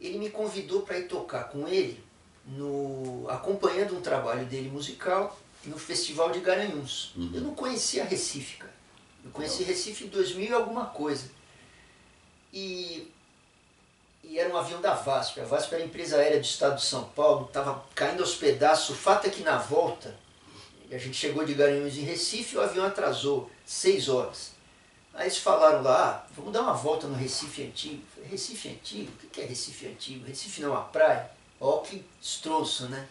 [0.00, 2.00] Ele me convidou para ir tocar com ele,
[2.46, 7.12] no, acompanhando um trabalho dele musical no Festival de Garanhuns.
[7.16, 7.32] Uhum.
[7.34, 8.72] Eu não conhecia Recife, cara.
[9.24, 11.28] Eu conheci Recife em 2000 e alguma coisa.
[12.52, 13.12] E,
[14.22, 15.40] e era um avião da VASP.
[15.40, 18.90] A VASP era a empresa aérea do estado de São Paulo, estava caindo aos pedaços.
[18.90, 20.16] O fato é que na volta,
[20.94, 24.52] a gente chegou de Garanhuns em Recife e o avião atrasou seis horas.
[25.14, 28.02] Aí eles falaram lá, ah, vamos dar uma volta no Recife Antigo.
[28.14, 29.10] Falei, Recife Antigo?
[29.24, 30.24] O que é Recife Antigo?
[30.24, 31.30] Recife não é uma praia?
[31.60, 33.08] Ó que estronço, né?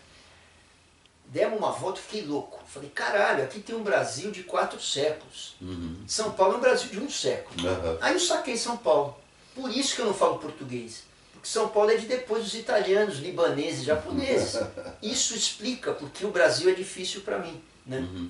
[1.25, 2.63] Demos uma volta e fiquei louco.
[2.65, 5.55] Falei, caralho, aqui tem um Brasil de quatro séculos.
[5.59, 6.01] Uhum.
[6.07, 7.67] São Paulo é um Brasil de um século.
[7.67, 7.97] Aham.
[7.99, 9.17] Aí eu saquei São Paulo.
[9.53, 11.03] Por isso que eu não falo português.
[11.47, 14.59] São Paulo é de depois dos italianos, libaneses, japoneses.
[15.01, 17.63] Isso explica porque o Brasil é difícil para mim.
[17.85, 17.99] Né?
[17.99, 18.29] Uhum.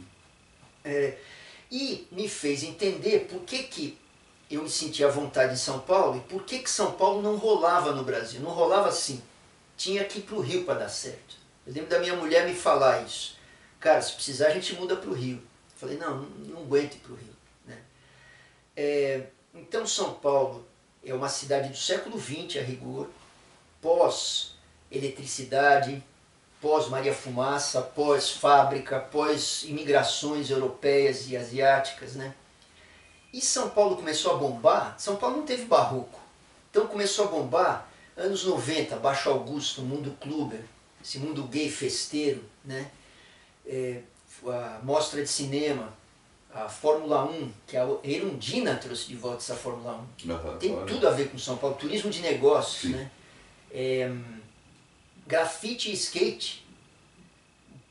[0.86, 1.18] É,
[1.72, 3.98] e me fez entender por que, que
[4.52, 7.38] eu me sentia à vontade em São Paulo e por que, que São Paulo não
[7.38, 8.40] rolava no Brasil.
[8.40, 9.20] Não rolava assim.
[9.76, 11.38] Tinha que ir para o Rio para dar certo.
[11.66, 13.36] Eu lembro da minha mulher me falar isso.
[13.80, 15.38] Cara, se precisar a gente muda para o Rio.
[15.38, 17.36] Eu falei, não, não, não aguento ir para o Rio.
[17.66, 17.80] Né?
[18.76, 19.24] É,
[19.56, 20.67] então São Paulo
[21.10, 23.08] é uma cidade do século XX, a rigor,
[23.82, 26.04] pós-eletricidade,
[26.62, 32.34] pós-Maria Fumaça, pós-fábrica, pós-imigrações europeias e asiáticas, né?
[33.34, 36.20] E São Paulo começou a bombar, São Paulo não teve barroco,
[36.70, 40.62] então começou a bombar anos 90, Baixo Augusto, Mundo Kluber,
[41.04, 42.90] esse mundo gay festeiro, né?
[43.68, 44.00] é,
[44.46, 45.94] a mostra de cinema,
[46.54, 50.32] a Fórmula 1, que a Erundina trouxe de volta essa Fórmula 1.
[50.32, 50.86] Aham, Tem olha.
[50.86, 52.90] tudo a ver com São Paulo, turismo de negócios, Sim.
[52.98, 53.12] né?
[53.72, 54.12] É,
[55.28, 56.66] grafite e skate,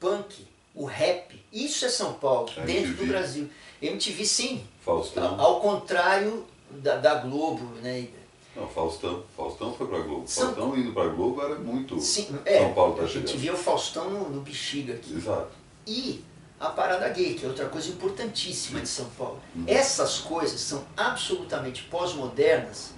[0.00, 3.04] punk, o rap, isso é São Paulo, A dentro MTV.
[3.04, 3.50] do Brasil.
[3.80, 5.38] MTV sim, Faustão.
[5.40, 8.08] ao contrário da, da Globo, né?
[8.54, 9.22] Não, Faustão.
[9.36, 10.26] Faustão foi pra Globo.
[10.26, 12.00] São- Faustão indo pra Globo era muito.
[12.00, 13.38] Sim, é, São Paulo tá a gente chegando.
[13.38, 15.12] via o Faustão no, no bexiga aqui.
[15.14, 15.50] Exato.
[15.86, 16.24] E
[16.58, 19.40] a parada gay, que é outra coisa importantíssima de São Paulo.
[19.54, 19.64] Uhum.
[19.66, 22.94] Essas coisas são absolutamente pós-modernas,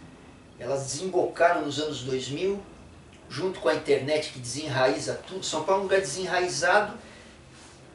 [0.59, 2.61] elas desembocaram nos anos 2000,
[3.29, 5.45] junto com a internet que desenraiza tudo.
[5.45, 6.95] São Paulo é um lugar desenraizado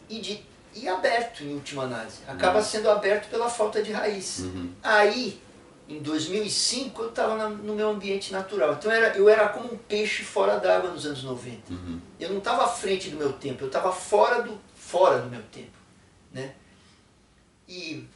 [0.09, 2.19] e, de, e aberto, em última análise.
[2.27, 4.39] Acaba sendo aberto pela falta de raiz.
[4.39, 4.71] Uhum.
[4.81, 5.41] Aí,
[5.89, 8.73] em 2005, eu estava no meu ambiente natural.
[8.73, 11.73] Então era, eu era como um peixe fora d'água nos anos 90.
[11.73, 11.99] Uhum.
[12.19, 14.57] Eu não estava à frente do meu tempo, eu estava fora do,
[14.93, 15.71] fora do meu tempo.
[16.31, 16.53] Né?
[17.67, 18.07] E,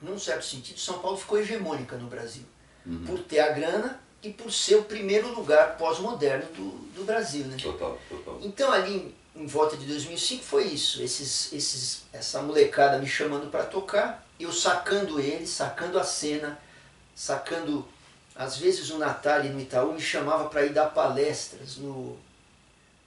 [0.00, 2.44] num certo sentido, São Paulo ficou hegemônica no Brasil.
[2.86, 3.04] Uhum.
[3.04, 7.44] Por ter a grana e por ser o primeiro lugar pós-moderno do, do Brasil.
[7.44, 7.58] Né?
[7.62, 8.38] Total, total.
[8.42, 13.64] Então ali em volta de 2005 foi isso, esses, esses, essa molecada me chamando para
[13.64, 16.58] tocar, eu sacando eles, sacando a cena,
[17.14, 17.86] sacando,
[18.34, 22.18] às vezes o Natal no Itaú me chamava para ir dar palestras no,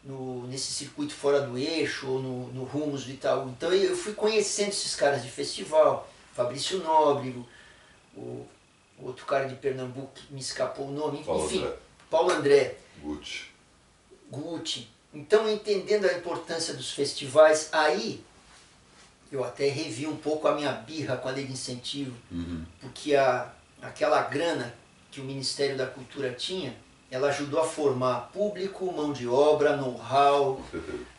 [0.04, 3.49] no, nesse circuito fora do eixo ou no, no Rumos do Itaú.
[3.49, 7.30] Então eu fui conhecendo esses caras de festival, Fabrício Nobre,
[8.16, 8.47] o, o
[9.06, 11.76] outro cara de Pernambuco, que me escapou o nome, Paulo enfim, André.
[12.10, 12.78] Paulo André.
[13.02, 13.45] Gucci.
[14.30, 14.88] Gucci.
[15.14, 18.24] Então, entendendo a importância dos festivais, aí
[19.32, 22.66] eu até revi um pouco a minha birra com a lei de incentivo, Uhum.
[22.80, 24.74] porque a, aquela grana
[25.10, 26.74] que o Ministério da Cultura tinha,
[27.12, 30.64] ela ajudou a formar público, mão de obra, know-how,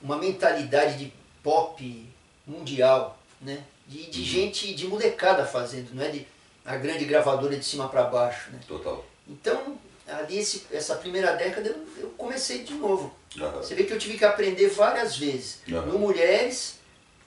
[0.00, 1.12] uma mentalidade de
[1.42, 2.08] pop
[2.46, 3.62] mundial, né?
[3.86, 6.26] De, de gente, de molecada fazendo, não é de
[6.64, 8.60] a grande gravadora de cima para baixo, né?
[8.66, 9.04] Total.
[9.28, 9.76] Então,
[10.08, 13.14] ali esse, essa primeira década eu, eu comecei de novo.
[13.38, 13.58] Aham.
[13.58, 15.60] Você vê que eu tive que aprender várias vezes.
[15.68, 15.86] Aham.
[15.86, 16.78] No Mulheres,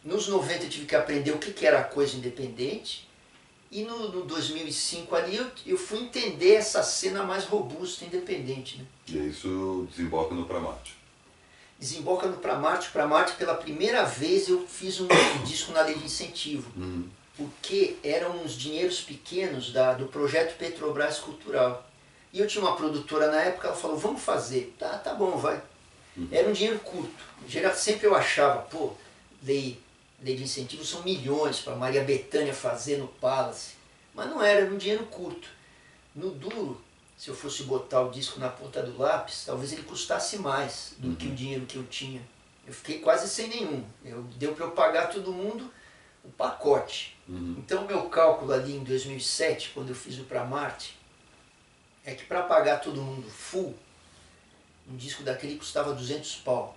[0.03, 3.04] nos 90 eu tive que aprender o que, que era a coisa independente.
[3.75, 8.77] E no, no 2005 ali eu, eu fui entender essa cena mais robusta, independente.
[8.77, 8.85] Né?
[9.09, 10.95] E isso desemboca no Pramate.
[11.77, 12.89] Desemboca no Pra Marte.
[12.91, 15.07] Pra Marte, pela primeira vez, eu fiz um
[15.43, 16.71] disco na lei de incentivo.
[16.77, 17.09] Uhum.
[17.35, 21.85] Porque eram uns dinheiros pequenos da, do projeto Petrobras Cultural.
[22.31, 24.73] E eu tinha uma produtora na época, ela falou, vamos fazer.
[24.79, 25.61] Tá, tá bom, vai.
[26.31, 27.11] Era um dinheiro curto.
[27.45, 28.93] Em geral, sempre eu achava, pô,
[29.43, 29.77] lei,
[30.25, 33.75] lei de incentivo são milhões para Maria Bethânia fazer no Palace.
[34.11, 35.47] Mas não era, era um dinheiro curto.
[36.15, 36.81] No duro,
[37.15, 41.15] se eu fosse botar o disco na ponta do lápis, talvez ele custasse mais do
[41.15, 42.21] que o dinheiro que eu tinha.
[42.65, 43.85] Eu fiquei quase sem nenhum.
[44.03, 45.71] Eu, deu para eu pagar todo mundo
[46.23, 47.15] o pacote.
[47.29, 47.57] Uhum.
[47.59, 50.97] Então meu cálculo ali em 2007, quando eu fiz o Pra Marte,
[52.03, 53.75] é que para pagar todo mundo full,
[54.89, 56.75] um disco daquele custava 200 pau.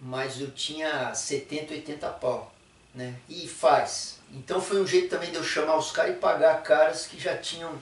[0.00, 2.52] Mas eu tinha 70, 80 pau.
[2.94, 3.14] Né?
[3.28, 4.18] E faz.
[4.32, 7.36] Então foi um jeito também de eu chamar os caras e pagar caras que já
[7.36, 7.72] tinham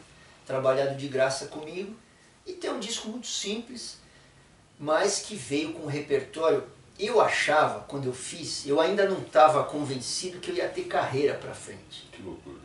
[0.44, 1.94] trabalhado de graça comigo.
[2.46, 3.98] E ter um disco muito simples,
[4.78, 6.64] mas que veio com um repertório.
[6.98, 11.34] Eu achava, quando eu fiz, eu ainda não estava convencido que eu ia ter carreira
[11.34, 12.08] para frente.
[12.10, 12.58] Que loucura.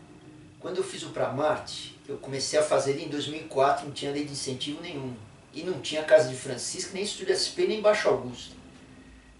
[0.59, 4.11] Quando eu fiz o Pra Marte, eu comecei a fazer ele em 2004, não tinha
[4.11, 5.13] lei de incentivo nenhum.
[5.53, 8.55] E não tinha Casa de Francisco, nem Estúdio SP, nem Baixo Augusto.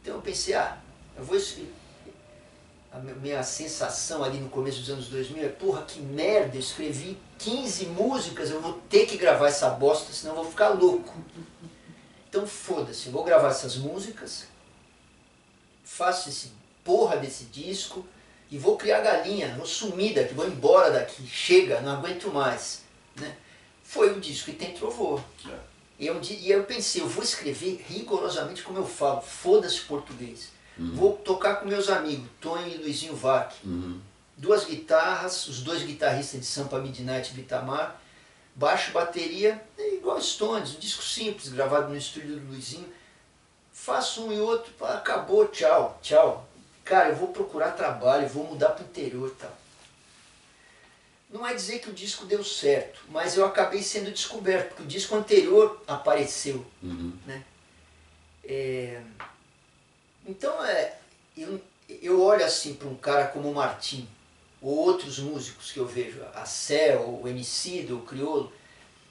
[0.04, 0.78] Então eu pensei, ah,
[1.18, 1.36] eu vou...
[1.38, 1.58] es-
[2.92, 6.60] A mi- minha sensação ali no começo dos anos 2000 é, porra, que merda, eu
[6.60, 11.12] escrevi 15 músicas, eu vou ter que gravar essa bosta, senão eu vou ficar louco.
[12.30, 14.44] Então foda-se, vou gravar essas músicas,
[15.84, 16.52] faço esse
[16.84, 18.06] porra desse disco
[18.52, 22.82] e vou criar galinha, vou sumir daqui, vou embora daqui, chega, não aguento mais.
[23.16, 23.36] Né?
[23.84, 25.20] Foi o disco e tem trovô.
[25.48, 25.73] É.
[26.00, 30.50] E eu, e eu pensei, eu vou escrever rigorosamente como eu falo, foda-se português.
[30.78, 33.54] Vou tocar com meus amigos, Tonho e Luizinho Vac.
[33.64, 34.02] Uhum.
[34.36, 38.02] Duas guitarras, os dois guitarristas de Sampa Midnight do Itamar,
[38.56, 42.88] baixo, bateria, é igual Stones, um disco simples, gravado no estúdio do Luizinho.
[43.72, 46.48] Faço um e outro, acabou, tchau, tchau.
[46.84, 49.63] Cara, eu vou procurar trabalho, vou mudar para o interior e tal.
[51.34, 54.86] Não é dizer que o disco deu certo, mas eu acabei sendo descoberto, porque o
[54.86, 56.64] disco anterior apareceu.
[56.84, 57.12] Uhum.
[58.46, 59.02] É,
[60.28, 60.94] então, é,
[61.36, 61.60] eu,
[61.90, 64.08] eu olho assim para um cara como o Martim,
[64.62, 68.54] ou outros músicos que eu vejo, a Céu, o MC do Criolo,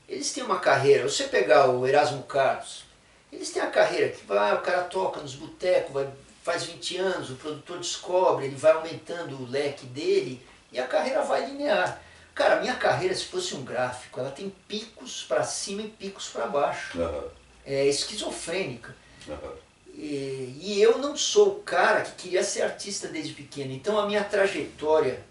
[0.09, 1.09] eles têm uma carreira.
[1.09, 2.85] Você pegar o Erasmo Carlos,
[3.33, 6.09] eles têm a carreira que vai, o cara toca nos botecos, vai
[6.45, 11.23] faz 20 anos, o produtor descobre, ele vai aumentando o leque dele e a carreira
[11.23, 12.01] vai linear.
[12.35, 16.47] Cara, minha carreira, se fosse um gráfico, ela tem picos para cima e picos para
[16.47, 17.01] baixo.
[17.01, 17.25] Aham.
[17.65, 18.95] É esquizofrênica.
[19.29, 19.53] Aham.
[19.95, 23.73] E, e eu não sou o cara que queria ser artista desde pequeno.
[23.73, 25.23] Então a minha trajetória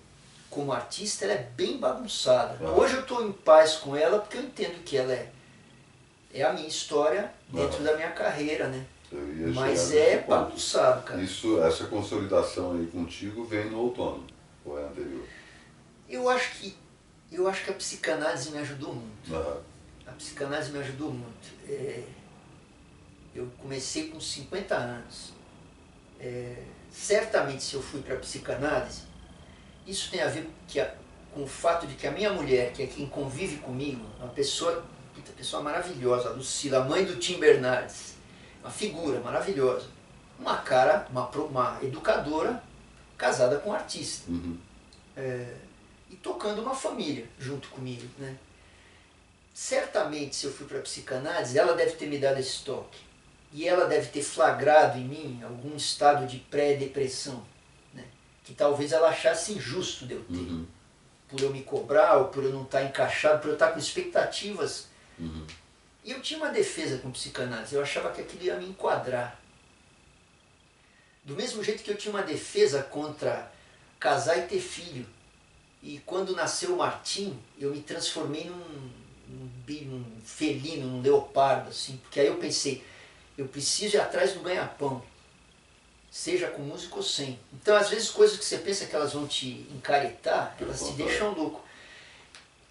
[0.49, 2.58] como artista ela é bem bagunçada.
[2.62, 2.72] Ah.
[2.72, 5.32] Hoje eu estou em paz com ela porque eu entendo que ela é,
[6.34, 8.86] é a minha história dentro da minha carreira, né?
[9.54, 10.30] Mas é ponto.
[10.30, 11.22] bagunçado, cara.
[11.22, 14.26] Isso, essa consolidação aí contigo vem no outono,
[14.64, 15.26] ou é anterior?
[16.08, 16.76] Eu acho que
[17.32, 19.34] eu acho que a psicanálise me ajudou muito.
[19.36, 19.57] Aham.
[20.07, 21.49] A psicanálise me ajudou muito.
[21.67, 22.03] É,
[23.34, 25.32] eu comecei com 50 anos.
[26.19, 29.03] É, certamente, se eu fui para a psicanálise,
[29.88, 30.93] isso tem a ver que a-
[31.34, 34.84] com o fato de que a minha mulher, que é quem convive comigo, uma pessoa,
[35.38, 38.15] pessoa maravilhosa, a Lucila, a mãe do Tim Bernardes,
[38.61, 39.88] uma figura maravilhosa,
[40.38, 42.61] uma cara, uma, uma educadora
[43.17, 44.57] casada com um artista Uhum.
[46.12, 48.38] E tocando uma família junto comigo, né?
[49.53, 52.99] Certamente, se eu fui para a psicanálise, ela deve ter me dado esse toque.
[53.53, 57.45] E ela deve ter flagrado em mim algum estado de pré-depressão,
[57.93, 58.03] né?
[58.43, 60.34] Que talvez ela achasse injusto de eu ter.
[60.34, 60.66] Uhum.
[61.28, 64.88] Por eu me cobrar, ou por eu não estar encaixado, por eu estar com expectativas.
[65.18, 65.47] Uhum.
[66.03, 69.39] E eu tinha uma defesa com psicanálise, eu achava que aquilo ia me enquadrar.
[71.24, 73.51] Do mesmo jeito que eu tinha uma defesa contra
[73.99, 75.05] casar e ter filho.
[75.84, 78.91] E quando nasceu o Martim, eu me transformei num,
[79.27, 79.49] num,
[79.86, 81.97] num felino, num leopardo, assim.
[81.97, 82.84] Porque aí eu pensei,
[83.38, 85.01] eu preciso ir atrás do ganha-pão.
[86.11, 87.39] Seja com música ou sem.
[87.53, 91.34] Então, às vezes, coisas que você pensa que elas vão te encaretar, elas te deixam
[91.34, 91.63] louco.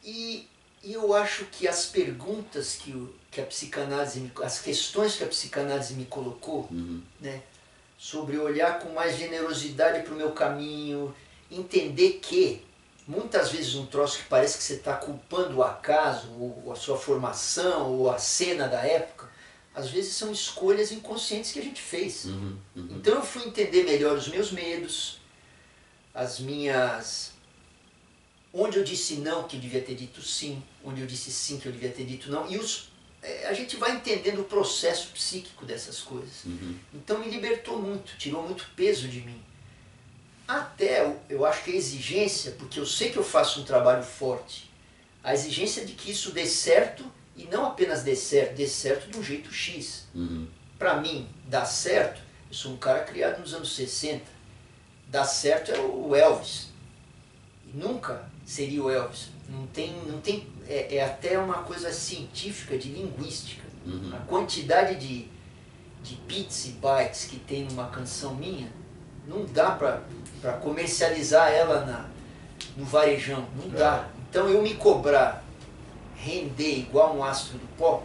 [0.04, 0.46] E,
[0.82, 5.24] e eu acho que as perguntas que, o, que a psicanálise, me, as questões que
[5.24, 7.02] a psicanálise me colocou, Uhum.
[7.20, 7.42] né,
[7.98, 11.14] sobre olhar com mais generosidade para o meu caminho,
[11.50, 12.62] entender que
[13.10, 16.96] muitas vezes um troço que parece que você está culpando o acaso, ou a sua
[16.96, 19.28] formação, ou a cena da época,
[19.74, 22.26] às vezes são escolhas inconscientes que a gente fez.
[22.26, 22.56] Uhum.
[22.76, 22.88] Uhum.
[22.92, 25.20] Então eu fui entender melhor os meus medos,
[26.14, 27.32] as minhas.
[28.52, 31.66] Onde eu disse não que eu devia ter dito sim, onde eu disse sim que
[31.66, 32.50] eu devia ter dito não.
[32.50, 32.90] E os,
[33.22, 36.44] eh, a gente vai entendendo o processo psíquico dessas coisas.
[36.44, 36.76] Uhum.
[36.94, 39.40] Então me libertou muito, tirou muito peso de mim.
[40.50, 44.02] Até eu, eu acho que a exigência, porque eu sei que eu faço um trabalho
[44.02, 44.68] forte,
[45.22, 47.04] a exigência de que isso dê certo
[47.36, 50.08] e não apenas dê certo, dê certo de um jeito X.
[50.12, 50.48] Uhum.
[50.76, 54.24] Para mim, dar certo, eu sou um cara criado nos anos 60.
[55.06, 56.70] Dar certo é o Elvis.
[57.64, 59.28] E nunca seria o Elvis.
[59.48, 63.62] Não tem, não tem, é, é até uma coisa científica, de linguística.
[63.86, 64.16] Uhum.
[64.16, 65.28] A quantidade de,
[66.02, 68.80] de bits e bytes que tem numa canção minha,
[69.28, 70.02] não dá para
[70.60, 72.08] comercializar ela na,
[72.76, 73.46] no varejão.
[73.56, 74.08] Não dá.
[74.30, 75.44] Então eu me cobrar
[76.16, 78.04] render igual um astro do pop,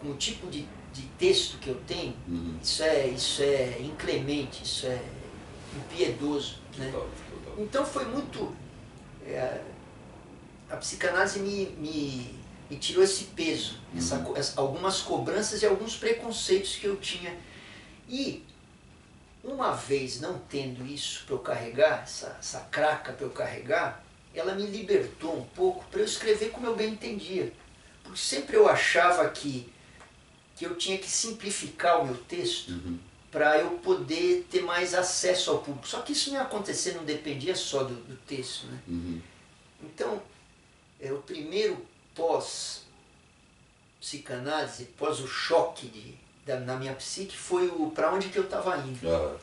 [0.00, 2.56] com o tipo de, de texto que eu tenho, Uhum.
[2.62, 5.00] isso é, isso é inclemente, isso é
[5.76, 6.56] impiedoso.
[6.78, 6.90] Né?
[6.90, 7.08] Total,
[7.44, 7.54] total.
[7.62, 8.54] Então foi muito.
[9.26, 9.60] é,
[10.70, 12.34] a psicanálise me, me,
[12.70, 13.78] me tirou esse peso,
[14.24, 17.34] co- essa- algumas cobranças e alguns preconceitos que eu tinha.
[18.08, 18.44] E
[19.46, 24.54] uma vez não tendo isso para eu carregar, essa, essa craca para eu carregar, ela
[24.54, 27.50] me libertou um pouco para eu escrever como eu bem entendia.
[28.02, 29.72] Porque sempre eu achava que,
[30.56, 32.98] que eu tinha que simplificar o meu texto Uhum.
[33.30, 35.86] para eu poder ter mais acesso ao público.
[35.88, 38.66] Só que isso não ia acontecer, não dependia só do, do texto.
[38.66, 38.78] Né?
[38.88, 39.20] Uhum.
[39.82, 40.22] Então,
[41.00, 41.84] é, o primeiro
[42.14, 46.14] pós-psicanálise, pós o choque de,
[46.46, 49.36] da, na minha psique, foi o Pra Onde Que Eu Tava Indo, Ah,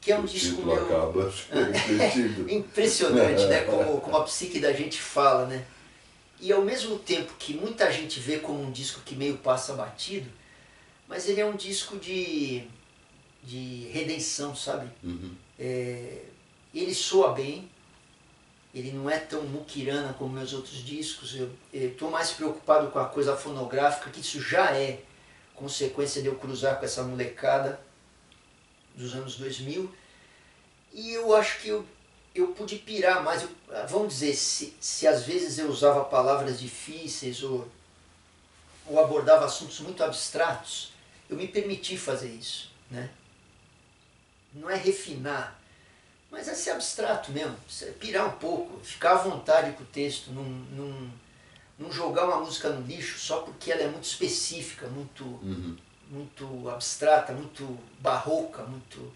[0.00, 0.74] que é um o disco meu...
[0.74, 1.30] acaba
[1.72, 2.50] refletindo.
[2.50, 3.60] Impressionante, né?
[3.62, 5.64] Como, como a psique da gente fala, né?
[6.40, 10.28] E ao mesmo tempo que muita gente vê como um disco que meio passa batido,
[11.08, 12.64] mas ele é um disco de,
[13.42, 14.88] de redenção, sabe?
[15.02, 15.30] Uhum.
[15.58, 16.22] É,
[16.74, 17.70] ele soa bem,
[18.74, 21.36] ele não é tão muquirana como meus outros discos.
[21.36, 24.98] Eu estou mais preocupado com a coisa fonográfica, que isso já é
[25.54, 27.80] consequência de eu cruzar com essa molecada
[28.94, 29.92] dos anos 2000.
[30.92, 31.84] E eu acho que eu,
[32.34, 33.42] eu pude pirar mais.
[33.42, 33.50] Eu-
[33.88, 37.68] vamos dizer, se, se às vezes eu usava palavras difíceis ou,
[38.86, 40.92] ou abordava assuntos muito abstratos,
[41.28, 42.70] eu me permiti fazer isso.
[42.90, 43.10] Né?
[44.52, 45.60] Não é refinar,
[46.30, 47.56] mas é ser abstrato mesmo,
[47.98, 50.44] pirar um pouco, ficar à vontade com o texto, não,
[51.78, 55.76] não, não jogar uma música no lixo só porque ela é muito específica, muito, Uhum.
[56.10, 59.12] muito abstrata, muito barroca, muito.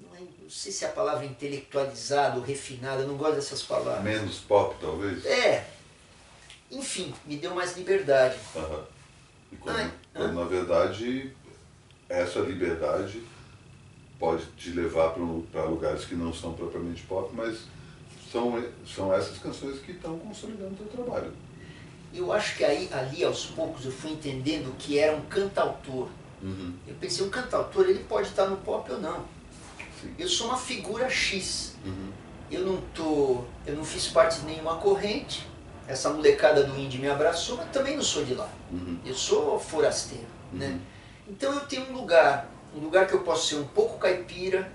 [0.00, 4.02] não sei se a palavra é intelectualizada ou refinada, eu não gosto dessas palavras.
[4.02, 5.24] Menos pop, talvez?
[5.26, 5.68] É.
[6.70, 8.38] Enfim, me deu mais liberdade.
[8.56, 8.84] Aham.
[9.52, 11.32] E quando, Ai, quando, na verdade,
[12.08, 13.22] essa liberdade
[14.18, 15.14] pode te levar
[15.52, 17.60] para lugares que não são propriamente pop, mas
[18.30, 21.32] são, são essas canções que estão consolidando o teu trabalho.
[22.14, 26.08] Eu acho que aí, ali aos poucos eu fui entendendo que era um cantautor.
[26.42, 26.74] Uhum.
[26.86, 29.24] Eu pensei, um cantautor ele pode estar no pop ou não.
[30.00, 30.14] Sim.
[30.18, 31.74] Eu sou uma figura X.
[31.84, 32.10] Uhum.
[32.50, 35.46] Eu não tô, eu não fiz parte de nenhuma corrente.
[35.86, 38.48] Essa molecada do indie me abraçou, mas também não sou de lá.
[38.70, 38.98] Uhum.
[39.04, 40.58] Eu sou forasteiro, Uhum.
[40.58, 40.80] né?
[41.28, 44.70] Então eu tenho um lugar, um lugar que eu posso ser um pouco caipira,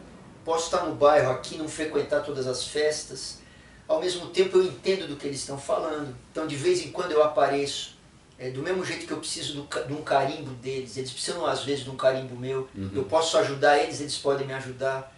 [0.45, 3.41] posso estar no bairro aqui, não frequentar todas as festas.
[3.87, 6.15] Ao mesmo tempo eu entendo do que eles estão falando.
[6.31, 7.97] Então de vez em quando eu apareço,
[8.37, 11.63] é, do mesmo jeito que eu preciso do de um carimbo deles, eles precisam às
[11.63, 12.67] vezes de um carimbo meu.
[12.75, 12.91] Uhum.
[12.93, 15.15] Eu posso ajudar eles, eles podem me ajudar.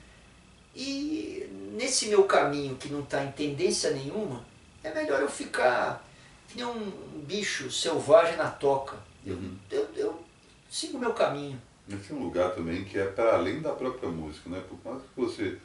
[0.76, 4.46] E nesse meu caminho que não está em tendência nenhuma,
[4.84, 6.06] é melhor eu ficar
[6.48, 6.92] que nem um
[7.26, 8.98] bicho selvagem na toca.
[9.26, 9.56] Uhum.
[9.72, 10.24] Eu, eu
[10.70, 11.60] sigo o meu caminho.
[11.90, 14.62] Esse é um lugar também que é para além da própria música, né?
[14.68, 15.58] Por mais que você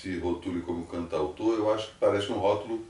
[0.00, 2.84] se rotule como cantautor, eu acho que parece um rótulo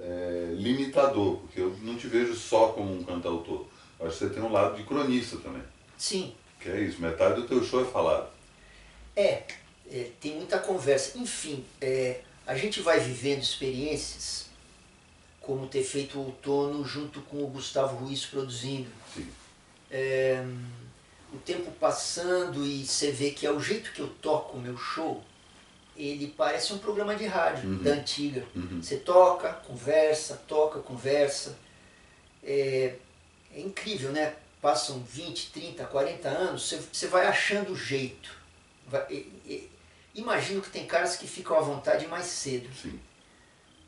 [0.00, 3.66] é, limitador, porque eu não te vejo só como um cantautor.
[4.00, 5.62] Eu Acho que você tem um lado de cronista também,
[5.96, 8.28] Sim, que é isso, metade do teu show é falado.
[9.14, 9.44] é,
[9.90, 11.18] é, tem muita conversa.
[11.18, 14.46] Enfim, é, a gente vai vivendo experiências,
[15.40, 18.88] como ter feito o outono junto com o Gustavo Ruiz produzindo.
[19.14, 19.28] Sim.
[19.90, 20.42] É,
[21.32, 24.76] o tempo passando e você vê que é o jeito que eu toco o meu
[24.76, 25.22] show,
[25.96, 27.82] ele parece um programa de rádio Uhum.
[27.82, 28.44] da antiga.
[28.54, 28.82] Uhum.
[28.82, 31.56] Você toca, conversa, toca, conversa.
[32.42, 32.94] É,
[33.54, 34.34] é incrível, né?
[34.60, 38.34] Passam 20, 30, 40 anos, você, você vai achando o jeito.
[38.86, 39.26] Vai-
[40.14, 42.68] imagino que tem caras que ficam à vontade mais cedo.
[42.74, 42.98] Sim.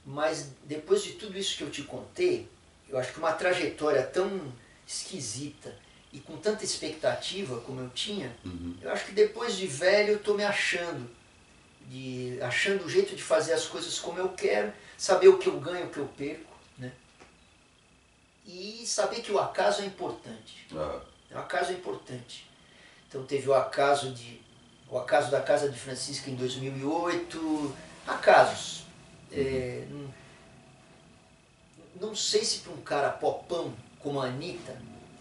[0.05, 2.49] Mas depois de tudo isso que eu te contei,
[2.89, 4.53] eu acho que uma trajetória tão
[4.87, 5.75] esquisita
[6.13, 8.77] e com tanta expectativa como eu tinha, Uhum.
[8.83, 11.09] eu acho que depois de velho eu estou me achando.
[11.89, 15.61] De, achando o jeito de fazer as coisas como eu quero, saber o que eu
[15.61, 16.93] ganho, o que eu perco, né?
[18.47, 20.67] E saber que o acaso é importante.
[20.73, 22.49] O acaso é importante.
[23.09, 24.43] Então teve o acaso de
[24.89, 27.75] o acaso da casa de Francisca em 2008,
[28.07, 28.85] acasos.
[29.33, 30.15] É, não,
[32.09, 34.77] não sei se para um cara popão como a Anitta,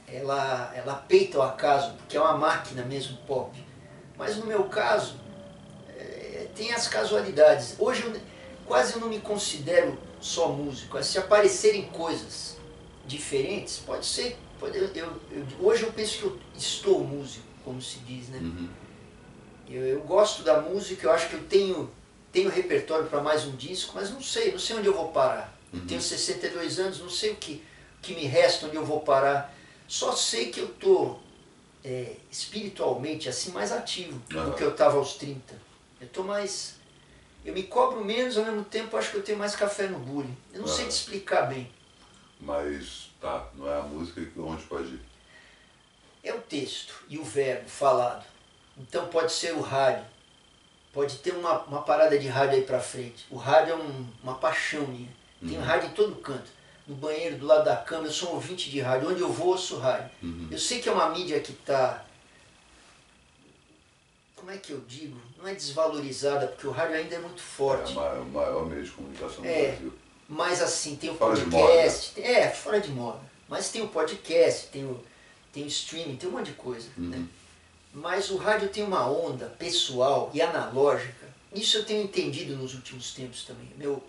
[0.07, 3.57] ela, ela peita o acaso, porque é uma máquina mesmo pop.
[4.17, 5.22] Mas no meu caso, é,
[6.55, 7.75] tem as casualidades.
[7.79, 8.13] Hoje eu
[8.65, 11.01] quase eu não me considero só músico.
[11.03, 12.57] Se aparecerem coisas
[13.05, 14.37] diferentes, pode ser.
[14.59, 18.37] Pode, eu, eu- eu- hoje eu penso que eu estou músico, como se diz, né?
[18.39, 18.69] uhum.
[19.69, 21.89] Eu, eu gosto da música, eu acho que eu tenho,
[22.31, 25.57] tenho repertório para mais um disco, mas não sei, não sei onde eu vou parar.
[25.73, 25.85] Eu Uhum.
[25.87, 27.63] tenho 62 anos, não sei o que,
[28.01, 29.53] que me resta, onde eu vou parar.
[29.87, 31.21] Só sei que eu estou
[32.31, 34.51] espiritualmente assim mais ativo do Aham.
[34.53, 35.55] que eu estava aos 30.
[36.03, 36.75] Eu estou mais.
[37.45, 40.37] Eu me cobro menos, ao mesmo tempo acho que eu tenho mais café no bule.
[40.53, 40.89] Eu não sei Aham.
[40.89, 41.71] te explicar bem.
[42.41, 44.99] Mas tá, não é a música que onde pode ir.
[46.23, 48.25] É o texto e o verbo falado.
[48.77, 50.05] Então pode ser o rádio.
[50.93, 53.25] Pode ter uma, uma parada de rádio aí pra frente.
[53.29, 55.09] O rádio é um- uma paixão minha.
[55.39, 55.63] Tem Uhum.
[55.63, 56.49] rádio em todo canto.
[56.85, 59.09] No banheiro, do lado da cama, eu sou um ouvinte de rádio.
[59.09, 60.09] Onde eu vou, ouço rádio.
[60.21, 60.47] Uhum.
[60.51, 62.03] Eu sei que é uma mídia que está.
[64.43, 65.17] Como é que eu digo?
[65.37, 67.93] Não é desvalorizada, porque o rádio ainda é muito É forte.
[67.93, 69.67] o maior, o maior meio de comunicação do É.
[69.69, 69.93] Brasil.
[70.27, 72.11] Mas assim, tem o Fora podcast.
[72.11, 73.21] tem- é, fora de moda.
[73.47, 75.01] Mas tem o podcast, tem o,
[75.53, 76.89] tem o streaming, tem um monte de coisa.
[76.97, 77.15] né?
[77.19, 77.27] Uhum.
[77.93, 81.25] Mas o rádio tem uma onda pessoal e analógica.
[81.53, 83.71] Isso eu tenho entendido nos últimos tempos também.
[83.77, 84.03] Meu,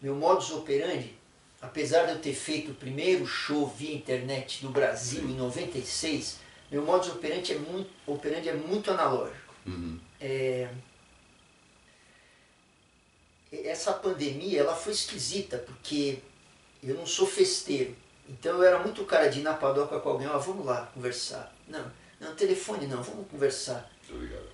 [0.00, 1.16] meu modus operandi,
[1.60, 5.32] apesar de eu ter feito o primeiro show via internet do Brasil Sim.
[5.32, 6.36] em 96,
[6.70, 9.39] meu modus operandi é muito, operandi é muito analógico.
[9.66, 9.98] Uhum.
[10.20, 10.68] É,
[13.52, 16.18] essa pandemia ela foi esquisita porque
[16.82, 17.94] eu não sou festeiro.
[18.28, 21.54] Então eu era muito cara de ir na padoca com alguém, ah, vamos lá conversar.
[21.66, 21.90] Não,
[22.20, 23.90] não, telefone não, vamos conversar.
[24.06, 24.48] Tô ligado.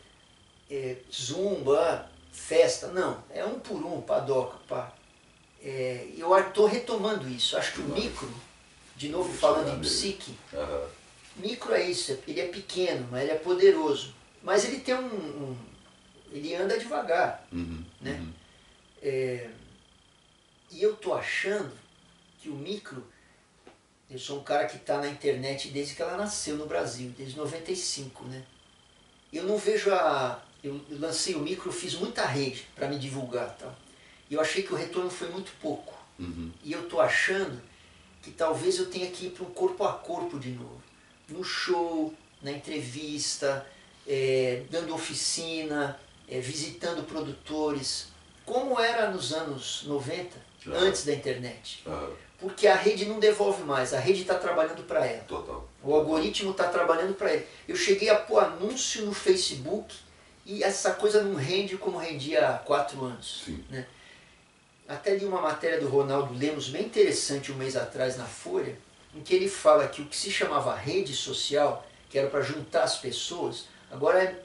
[0.70, 4.92] É, zumba, festa, não, é um por um, padoca, pá.
[5.62, 7.56] É, eu estou retomando isso.
[7.56, 8.32] Acho que o micro,
[8.96, 10.88] de novo falando em psique, Aham.
[11.36, 14.14] Micro é isso, ele é pequeno, mas ele é poderoso.
[14.46, 15.06] Mas ele tem um.
[15.06, 15.56] um-
[16.30, 17.44] ele anda devagar.
[17.52, 17.84] Uhum.
[18.00, 18.12] Né?
[18.12, 18.32] Uhum.
[19.02, 19.50] É,
[20.70, 21.72] e eu tô achando
[22.38, 23.04] que o micro.
[24.08, 27.36] Eu sou um cara que está na internet desde que ela nasceu no Brasil, desde
[27.36, 28.44] 95, né?
[29.32, 33.56] Eu não vejo a, eu lancei o micro, fiz muita rede para me divulgar.
[33.56, 33.76] Tal.
[34.30, 35.92] E eu achei que o retorno foi muito pouco.
[36.20, 36.52] Uhum.
[36.62, 37.60] E eu estou achando
[38.22, 40.80] que talvez eu tenha que ir para um corpo a corpo de novo.
[41.28, 43.66] No show, na entrevista,
[44.06, 45.98] é, dando oficina,
[46.28, 48.08] é, visitando produtores,
[48.44, 50.84] como era nos anos 90, Claro.
[50.86, 51.84] antes da internet.
[52.38, 55.22] Porque a rede não devolve mais, a rede está trabalhando para ela.
[55.24, 55.68] total.
[55.82, 57.46] O algoritmo está trabalhando para ele.
[57.68, 59.94] Eu cheguei a pôr anúncio no Facebook
[60.44, 63.42] e essa coisa não rende como rendia há quatro anos.
[63.44, 63.64] Sim.
[63.70, 63.86] né?
[64.88, 68.76] Até li uma matéria do Ronaldo Lemos, bem interessante, um mês atrás na Folha,
[69.14, 72.82] em que ele fala que o que se chamava rede social, que era para juntar
[72.82, 74.42] as pessoas, agora é-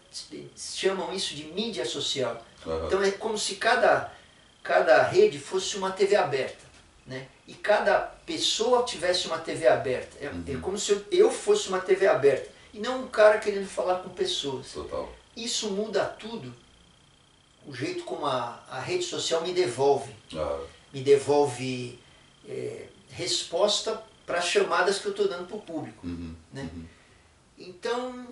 [0.55, 2.43] chamam isso de mídia social.
[2.65, 2.87] Aham.
[2.87, 4.11] Então é como se cada,
[4.63, 6.65] cada rede fosse uma TV aberta.
[7.05, 7.27] Né?
[7.47, 10.17] E cada pessoa tivesse uma TV aberta.
[10.19, 12.49] É, é como se eu, eu fosse uma TV aberta.
[12.73, 14.71] E não um cara querendo falar com pessoas.
[14.71, 15.11] Total.
[15.35, 16.53] Isso muda tudo.
[17.65, 20.13] O jeito como a, a rede social me devolve.
[20.35, 20.59] Ah,
[20.93, 21.99] Me devolve
[22.47, 26.05] é, resposta para as chamadas que eu estou dando para o público.
[26.05, 26.69] uhum, Né?
[26.73, 26.85] uhum,
[27.57, 28.27] Então,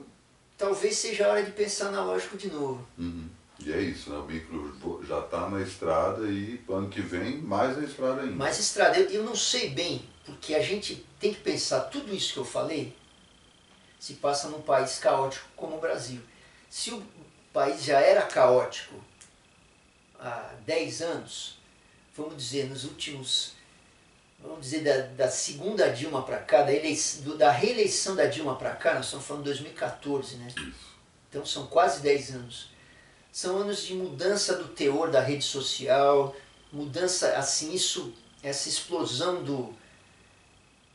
[0.60, 2.88] talvez seja a hora de pensar analógico de novo.
[2.98, 3.28] uhum.
[3.62, 4.18] E é isso, né?
[4.18, 8.36] O micro já está na estrada e ano que vem mais na estrada ainda.
[8.36, 12.34] Mas estrada, eu, eu não sei bem, porque a gente tem que pensar tudo isso
[12.34, 12.96] que eu falei
[14.00, 16.22] se passa num país caótico como o Brasil.
[16.70, 17.04] Se o
[17.52, 18.96] país já era caótico
[20.18, 21.60] há 10 anos,
[22.16, 23.56] vamos dizer, nos últimos,
[24.42, 28.56] vamos dizer, da, da segunda Dilma para cá, da, eleição, do- da reeleição da Dilma
[28.56, 30.48] para cá, nós estamos falando de 2014, né?
[31.30, 32.70] Então são quase 10 anos.
[33.32, 36.36] São anos de mudança do teor da rede social,
[36.72, 39.74] mudança, assim, isso, essa explosão do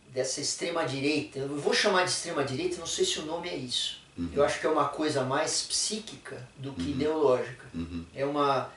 [0.09, 1.41] dessa extrema direita.
[1.41, 4.01] Eu vou chamar de extrema direita, não sei se o nome é isso.
[4.17, 4.31] Uhum.
[4.33, 7.67] Eu acho que é uma coisa mais psíquica do que ideológica.
[7.75, 8.05] Uhum.
[8.15, 8.71] É uma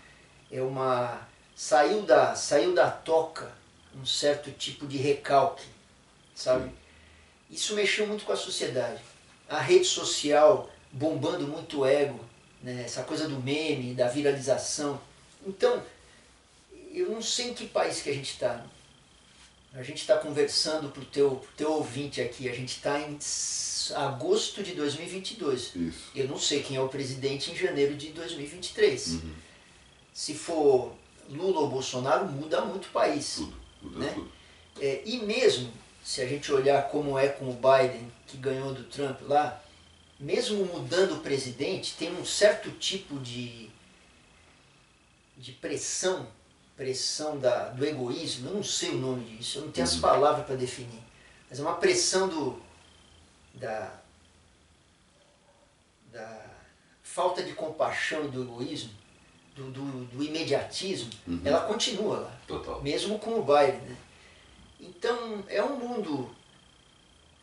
[0.52, 1.22] é uma
[1.56, 3.52] saiu da saiu da toca
[4.00, 5.66] um certo tipo de recalque,
[6.36, 6.72] sabe?
[7.50, 9.02] Isso mexeu muito com a sociedade.
[9.50, 12.20] A rede social bombando muito o ego,
[12.62, 12.84] né?
[12.84, 15.00] essa coisa do meme, da viralização.
[15.46, 15.82] Então,
[16.94, 18.66] eu não sei em que país que a gente está.
[19.74, 23.18] A gente está conversando para o teu, pro teu ouvinte aqui, a gente está em
[23.96, 25.76] agosto de 2022.
[25.76, 26.12] Isso.
[26.16, 29.08] Eu não sei quem é o presidente em janeiro de 2023.
[29.08, 29.34] Uhum.
[30.14, 30.96] Se for
[31.30, 33.36] Lula ou Bolsonaro, muda muito o país.
[33.36, 33.67] Tudo.
[33.90, 34.12] Muda Né?
[34.14, 34.32] tudo.
[34.80, 35.72] É, e mesmo
[36.04, 39.62] se a gente olhar como é com o Biden, que ganhou do Trump lá,
[40.20, 43.70] mesmo mudando o presidente, tem um certo tipo de,
[45.36, 46.28] de pressão,
[46.76, 50.02] pressão da, do egoísmo, eu não sei o nome disso, eu não tenho as Uhum.
[50.02, 51.04] palavras para definir,
[51.50, 52.62] mas é uma pressão do,
[53.56, 53.94] da,
[56.12, 56.46] da
[57.04, 58.92] falta de compaixão e do egoísmo,
[59.58, 61.42] do, do, do imediatismo, Uhum.
[61.44, 62.82] ela continua lá Total.
[62.82, 63.82] mesmo com o Biden.
[63.82, 63.96] Né?
[64.80, 66.30] Então é um mundo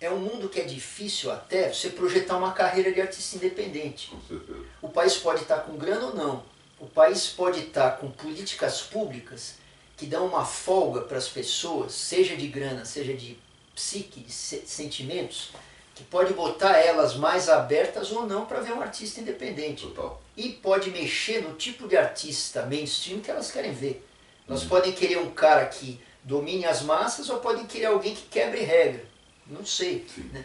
[0.01, 4.09] é um mundo que é difícil até você projetar uma carreira de artista independente.
[4.11, 4.59] Com certeza.
[4.83, 6.43] O país pode estar com grana ou não.
[6.79, 9.55] O país pode estar com políticas públicas
[9.97, 13.39] que dão uma folga para as pessoas, seja de grana, seja de
[13.75, 15.51] psique, de se- sentimentos,
[15.95, 20.20] que pode botar elas mais abertas ou não para ver um artista independente Total.
[20.36, 24.05] e pode mexer no tipo de artista mainstream que elas querem ver.
[24.49, 28.61] Elas podem querer um cara que domine as massas ou podem querer alguém que quebre
[28.61, 29.05] regra.
[29.47, 30.07] Não sei.
[30.32, 30.45] Né?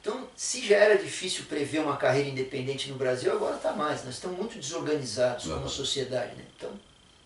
[0.00, 4.04] Então, se já era difícil prever uma carreira independente no Brasil, agora está mais.
[4.04, 5.68] Nós estamos muito desorganizados como Aham.
[5.68, 6.34] sociedade.
[6.36, 6.44] Né?
[6.56, 6.70] Então,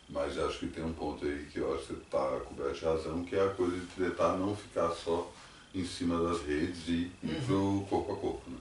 [0.09, 2.85] Mas acho que tem um ponto aí que eu acho que você está coberto de
[2.85, 5.31] razão, que é a coisa de tentar não ficar só
[5.75, 8.51] em cima das redes e ir pro corpo a corpo.
[8.51, 8.59] Né?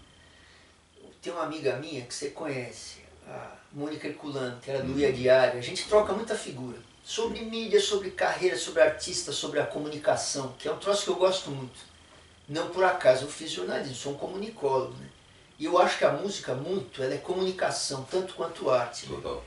[1.23, 5.57] tem uma amiga minha que você conhece, a Mônica Herculano, que era do Ia Diário.
[5.57, 6.77] A gente troca muita figura.
[7.01, 11.15] Sobre mídia, sobre carreira, sobre artista, sobre a comunicação, que é um troço que eu
[11.15, 11.79] gosto muito.
[12.47, 14.93] Não por acaso eu fiz jornalismo, sou um comunicólogo.
[14.95, 15.07] Né?
[15.57, 19.07] E eu acho que a música, muito, ela é comunicação, tanto quanto arte.
[19.07, 19.15] né?
[19.15, 19.45] Total.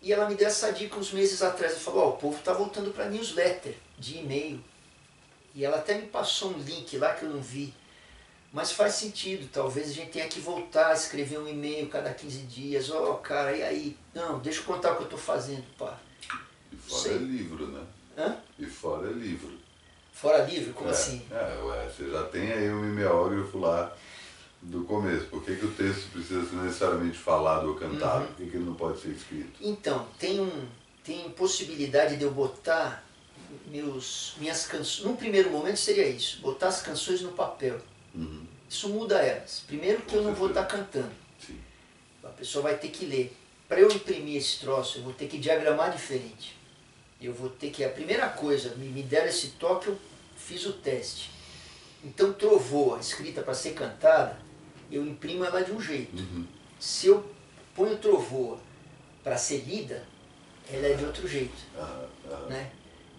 [0.00, 1.72] E ela me deu essa dica uns meses atrás.
[1.72, 4.62] Ela falou, ó, o povo está voltando para newsletter, de e-mail.
[5.54, 7.72] E ela até me passou um link lá que eu não vi.
[8.52, 12.38] Mas faz sentido, talvez a gente tenha que voltar a escrever um e-mail cada 15
[12.40, 12.90] dias.
[12.90, 13.96] Ó, cara, e aí?
[14.14, 15.98] Não, deixa eu contar o que eu estou fazendo, pá.
[16.70, 17.16] E fora Sei.
[17.16, 17.82] é livro, né?
[18.16, 18.36] Hã?
[18.58, 19.58] E fora é livro.
[20.12, 20.72] Fora livre?
[20.74, 21.22] Como é, assim?
[21.30, 23.96] É, ué, você já tem aí um mimeógrafo lá
[24.60, 25.26] do começo.
[25.26, 28.20] Por que, que o texto precisa ser necessariamente falado ou cantado?
[28.20, 28.26] Uhum.
[28.26, 29.52] Por que, que ele não pode ser escrito?
[29.60, 30.66] Então, tem, um,
[31.02, 33.02] tem possibilidade de eu botar
[33.66, 35.04] meus, minhas canções.
[35.04, 37.80] Num primeiro momento seria isso, botar as canções no papel.
[38.14, 38.46] Uhum.
[38.68, 39.62] Isso muda elas.
[39.66, 41.12] Primeiro que eu não vou estar cantando.
[41.44, 41.58] Sim.
[42.24, 43.36] A pessoa vai ter que ler.
[43.68, 46.56] para eu imprimir esse troço, eu vou ter que diagramar diferente.
[47.20, 49.98] Eu vou ter que, a primeira coisa, me, me deram esse toque, eu
[50.36, 51.30] fiz o teste.
[52.04, 54.36] Então, trovoa, escrita para ser cantada,
[54.90, 56.16] eu imprimo ela de um jeito.
[56.16, 56.46] Uhum.
[56.80, 57.24] Se eu
[57.74, 58.58] ponho trovoa
[59.22, 60.04] para ser lida,
[60.70, 61.54] ela é de outro jeito.
[61.78, 62.46] Aham.
[62.48, 62.70] Né?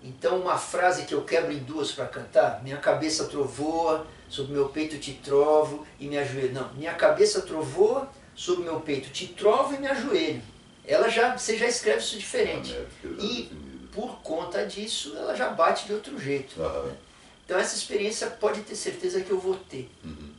[0.04, 4.68] Então, uma frase que eu quebro em duas para cantar, minha cabeça trovoa, sobre meu
[4.70, 6.54] peito te trovo e me ajoelho.
[6.54, 10.42] Não, minha cabeça trovoa, sobre meu peito te trovo e me ajoelho.
[10.86, 12.74] Ela já, você já escreve isso diferente.
[12.76, 13.88] A métrica já E definida.
[13.94, 16.62] por conta disso, ela já bate de outro jeito.
[16.62, 16.84] Aham.
[16.88, 16.96] né?
[17.46, 19.90] Então, essa experiência pode ter certeza que eu vou ter.
[20.04, 20.32] Uhum.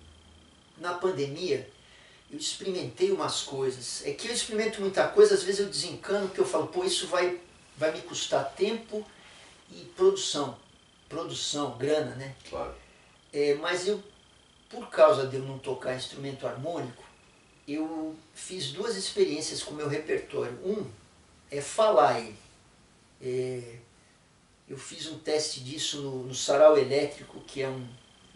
[0.78, 1.66] Na pandemia,
[2.30, 4.02] eu experimentei umas coisas.
[4.04, 7.06] É que eu experimento muita coisa, às vezes eu desencano, porque eu falo, pô, isso
[7.06, 7.40] vai,
[7.78, 9.06] vai me custar tempo
[9.70, 10.56] e produção.
[11.08, 12.34] Produção, grana, né?
[12.48, 12.74] Claro.
[13.32, 14.02] É, mas eu,
[14.68, 17.04] por causa de eu não tocar instrumento harmônico,
[17.66, 20.58] eu fiz duas experiências com o meu repertório.
[20.64, 20.86] Um
[21.50, 22.36] é falar ele.
[23.22, 23.76] É,
[24.68, 27.86] eu fiz um teste disso no, no Sarau Elétrico, que é um,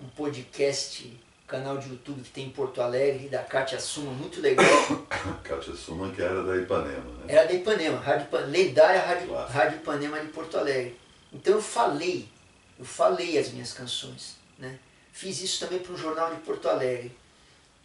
[0.01, 4.67] um podcast, canal de YouTube que tem em Porto Alegre, da Kátia Suma, muito legal.
[5.43, 7.25] Kátia Suman, que era da Ipanema, né?
[7.27, 9.51] Era da Ipanema, Rádio lendária Rádio, Claro.
[9.51, 10.97] Rádio Ipanema de Porto Alegre.
[11.33, 12.29] Então eu falei,
[12.79, 14.37] eu falei as minhas canções.
[14.59, 14.79] Né?
[15.13, 17.15] Fiz isso também para um jornal de Porto Alegre.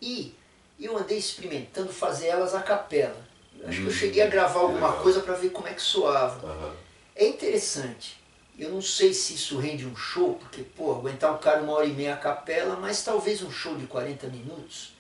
[0.02, 0.34] E
[0.80, 3.26] eu andei experimentando fazer elas a capela.
[3.66, 5.04] Acho que eu Hum, cheguei a gravar que alguma legal.
[5.04, 6.46] coisa para ver como é que soava.
[6.48, 6.76] Aham.
[7.16, 8.22] É interessante.
[8.58, 11.86] Eu não sei se isso rende um show, porque, pô, aguentar um cara uma hora
[11.86, 14.94] e meia a capela, mas talvez um show de 40 minutos,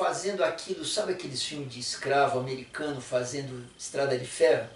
[0.00, 4.66] fazendo aquilo, sabe aqueles filmes de escravo americano fazendo estrada de ferro?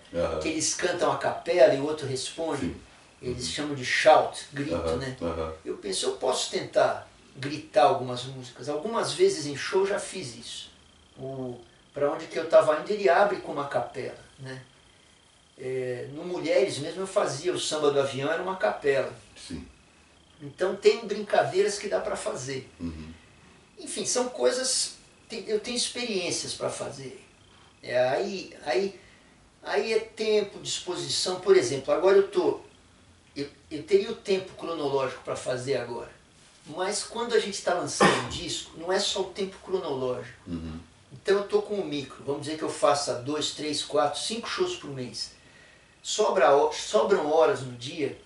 [0.43, 2.67] Que eles cantam a capela e o outro responde.
[2.67, 2.81] Sim.
[3.23, 5.17] Eles chamam de shout, grito, né?
[5.65, 8.69] Eu penso, eu posso tentar gritar algumas músicas.
[8.69, 10.71] Algumas vezes em show já fiz isso.
[11.19, 11.59] O
[11.95, 14.61] para onde que eu estava indo, ele abre com uma capela, né?
[15.57, 19.15] É, no Mulheres mesmo eu fazia o samba do avião, era uma capela.
[19.37, 19.65] Sim.
[20.43, 22.69] Então tem brincadeiras que dá para fazer.
[22.81, 23.13] Uhum.
[23.79, 24.94] Enfim, são coisas.
[25.47, 27.25] Eu tenho experiências para fazer.
[27.83, 29.01] É, aí, aí,
[29.63, 31.41] aí é tempo, disposição.
[31.41, 32.61] Por exemplo, agora eu tô.
[33.37, 36.11] Eu, eu teria o tempo cronológico para fazer agora.
[36.67, 40.39] Mas quando a gente está lançando um disco, não é só o tempo cronológico.
[40.47, 40.81] Uhum.
[41.13, 42.23] Então eu tô com o micro.
[42.25, 45.33] Vamos dizer que eu faça dois, três, quatro, cinco shows por mês.
[46.03, 48.19] Sobra, sobram horas no dia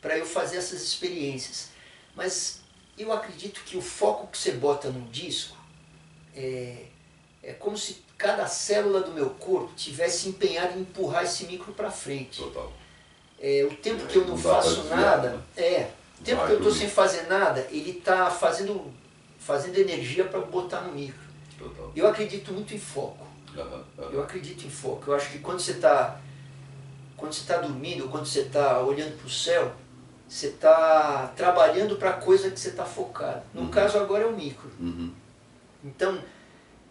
[0.00, 1.70] para eu fazer essas experiências.
[2.16, 2.60] Mas
[2.98, 5.56] eu acredito que o foco que você bota num disco
[6.36, 6.84] é,
[7.42, 11.90] é como se cada célula do meu corpo tivesse empenhado em empurrar esse micro para
[11.90, 12.40] frente.
[12.42, 12.72] Total.
[13.40, 15.42] É, o tempo que eu não faço desviar, nada, né?
[15.56, 18.90] é, o tempo Vai que eu estou sem fazer nada, ele está fazendo,
[19.38, 21.20] fazendo energia para botar no micro.
[21.58, 21.92] Total.
[21.94, 23.26] Eu acredito muito em foco.
[23.56, 24.10] Aham, aham.
[24.12, 25.10] Eu acredito em foco.
[25.10, 26.20] Eu acho que quando você está
[27.16, 29.72] quando você está dormindo, quando você está olhando para o céu,
[30.28, 33.42] você está trabalhando para a coisa que você está focado.
[33.54, 33.68] No Uhum.
[33.70, 34.70] caso agora é o micro.
[35.84, 35.90] Uhum.
[35.90, 36.18] Então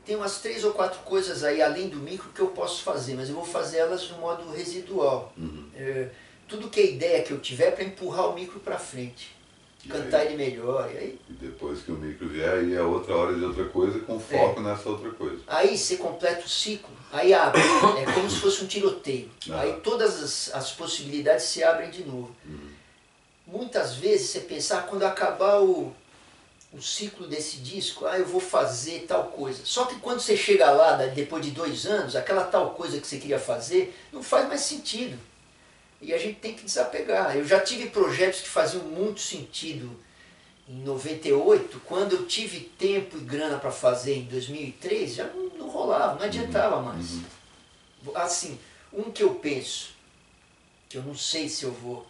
[0.06, 3.30] tem umas três ou quatro coisas aí além do micro que eu posso fazer, mas
[3.30, 5.34] eu vou fazer elas de um modo residual.
[5.38, 5.70] Uhum.
[5.76, 6.10] É,
[6.48, 9.34] tudo que é ideia que eu tiver para empurrar o micro para frente,
[9.84, 10.28] E cantar aí?
[10.28, 10.92] ele melhor.
[10.94, 14.00] E aí, E depois que o micro vier, aí é outra hora de outra coisa,
[14.00, 15.42] com foco nessa outra coisa.
[15.48, 17.62] Aí você completa o ciclo, aí abre.
[18.02, 19.32] É como se fosse um tiroteio.
[19.50, 19.62] Ah.
[19.62, 22.36] Aí todas as, as possibilidades se abrem de novo.
[23.48, 25.94] Muitas vezes você pensa, ah, quando acabar o,
[26.74, 29.62] o ciclo desse disco, ah, eu vou fazer tal coisa.
[29.64, 33.18] Só que quando você chega lá, depois de dois anos, aquela tal coisa que você
[33.20, 35.18] queria fazer, não faz mais sentido.
[36.02, 37.38] E a gente tem que desapegar.
[37.38, 39.96] Eu já tive projetos que faziam muito sentido
[40.68, 45.70] em 98, quando eu tive tempo e grana para fazer em 2003, já não, não
[45.70, 47.18] rolava, não adiantava mais.
[48.16, 48.60] Assim,
[48.92, 49.90] um que eu penso,
[50.90, 52.08] que eu não sei se eu vou,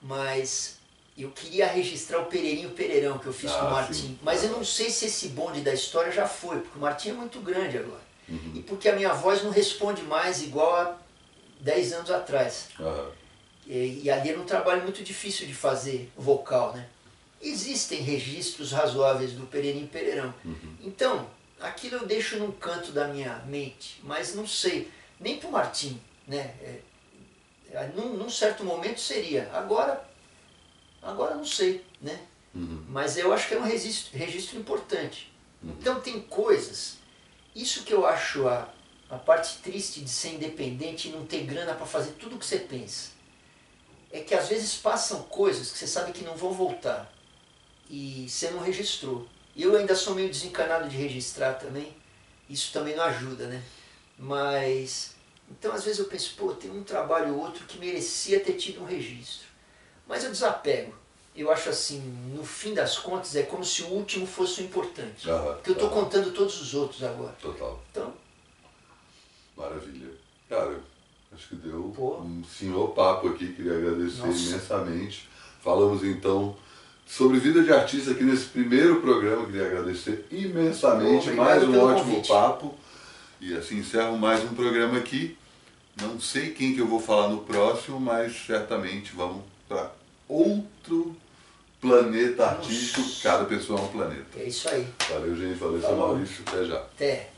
[0.00, 0.73] mas
[1.22, 3.92] eu queria registrar o Pereirinho Pereirão que eu fiz com Ah, o Martim.
[3.94, 4.18] sim.
[4.22, 7.12] Mas eu não sei se esse bonde da história já foi, porque o Martim é
[7.12, 8.02] muito grande agora.
[8.28, 8.52] Uhum.
[8.54, 10.98] E porque a minha voz não responde mais igual a
[11.60, 12.68] 10 anos atrás.
[12.80, 13.10] Aham.
[13.66, 16.88] E, e ali era um trabalho muito difícil de fazer vocal, né?
[17.40, 20.34] Existem registros razoáveis do Pereirinho Pereirão.
[20.44, 20.76] Uhum.
[20.80, 21.26] Então,
[21.60, 26.54] aquilo eu deixo num canto da minha mente, mas não sei, nem pro Martim, né?
[26.62, 26.78] É,
[27.72, 30.02] é, num, num certo momento seria, agora,
[31.04, 32.20] agora não sei, né?
[32.54, 32.84] Uhum.
[32.88, 35.32] Mas eu acho que é um registro, registro importante.
[35.62, 35.70] Uhum.
[35.78, 36.98] Então tem coisas,
[37.54, 38.68] isso que eu acho a,
[39.10, 42.46] a parte triste de ser independente e não ter grana para fazer tudo o que
[42.46, 43.10] você pensa.
[44.10, 47.12] É que às vezes passam coisas que você sabe que não vão voltar
[47.90, 49.28] e você não registrou.
[49.56, 51.94] Eu ainda sou meio desencanado de registrar também.
[52.48, 53.62] Isso também não ajuda, né?
[54.18, 55.14] Mas,
[55.50, 58.82] então às vezes eu penso, pô, tem um trabalho ou outro que merecia ter tido
[58.82, 59.53] um registro.
[60.08, 60.94] Mas eu desapego.
[61.36, 61.98] Eu acho assim,
[62.34, 65.28] no fim das contas, é como se o último fosse o importante.
[65.28, 66.00] Aham, porque eu estou aham.
[66.04, 67.34] contando todos os outros agora.
[67.40, 67.82] Total.
[67.90, 68.12] Então,
[69.56, 70.10] Maravilha.
[70.48, 70.78] Cara,
[71.32, 72.16] acho que deu Pô.
[72.18, 74.38] um senhor papo aqui, queria agradecer Nossa.
[74.38, 75.28] imensamente.
[75.62, 76.56] Falamos então
[77.06, 82.28] sobre vida de artista aqui nesse primeiro programa, queria agradecer imensamente, mais um ótimo convite.
[82.28, 82.74] papo.
[83.40, 85.36] E assim encerro mais um programa aqui.
[86.00, 89.92] Não sei quem que eu vou falar no próximo, mas certamente vamos para
[90.28, 91.16] outro
[91.80, 93.02] planeta artístico.
[93.22, 94.38] Cada pessoa é um planeta.
[94.38, 94.86] é isso aí.
[95.10, 95.58] Valeu, gente.
[95.58, 96.08] Valeu, seu Falou.
[96.08, 96.42] Maurício.
[96.46, 96.76] Até já.
[96.78, 97.30] Até.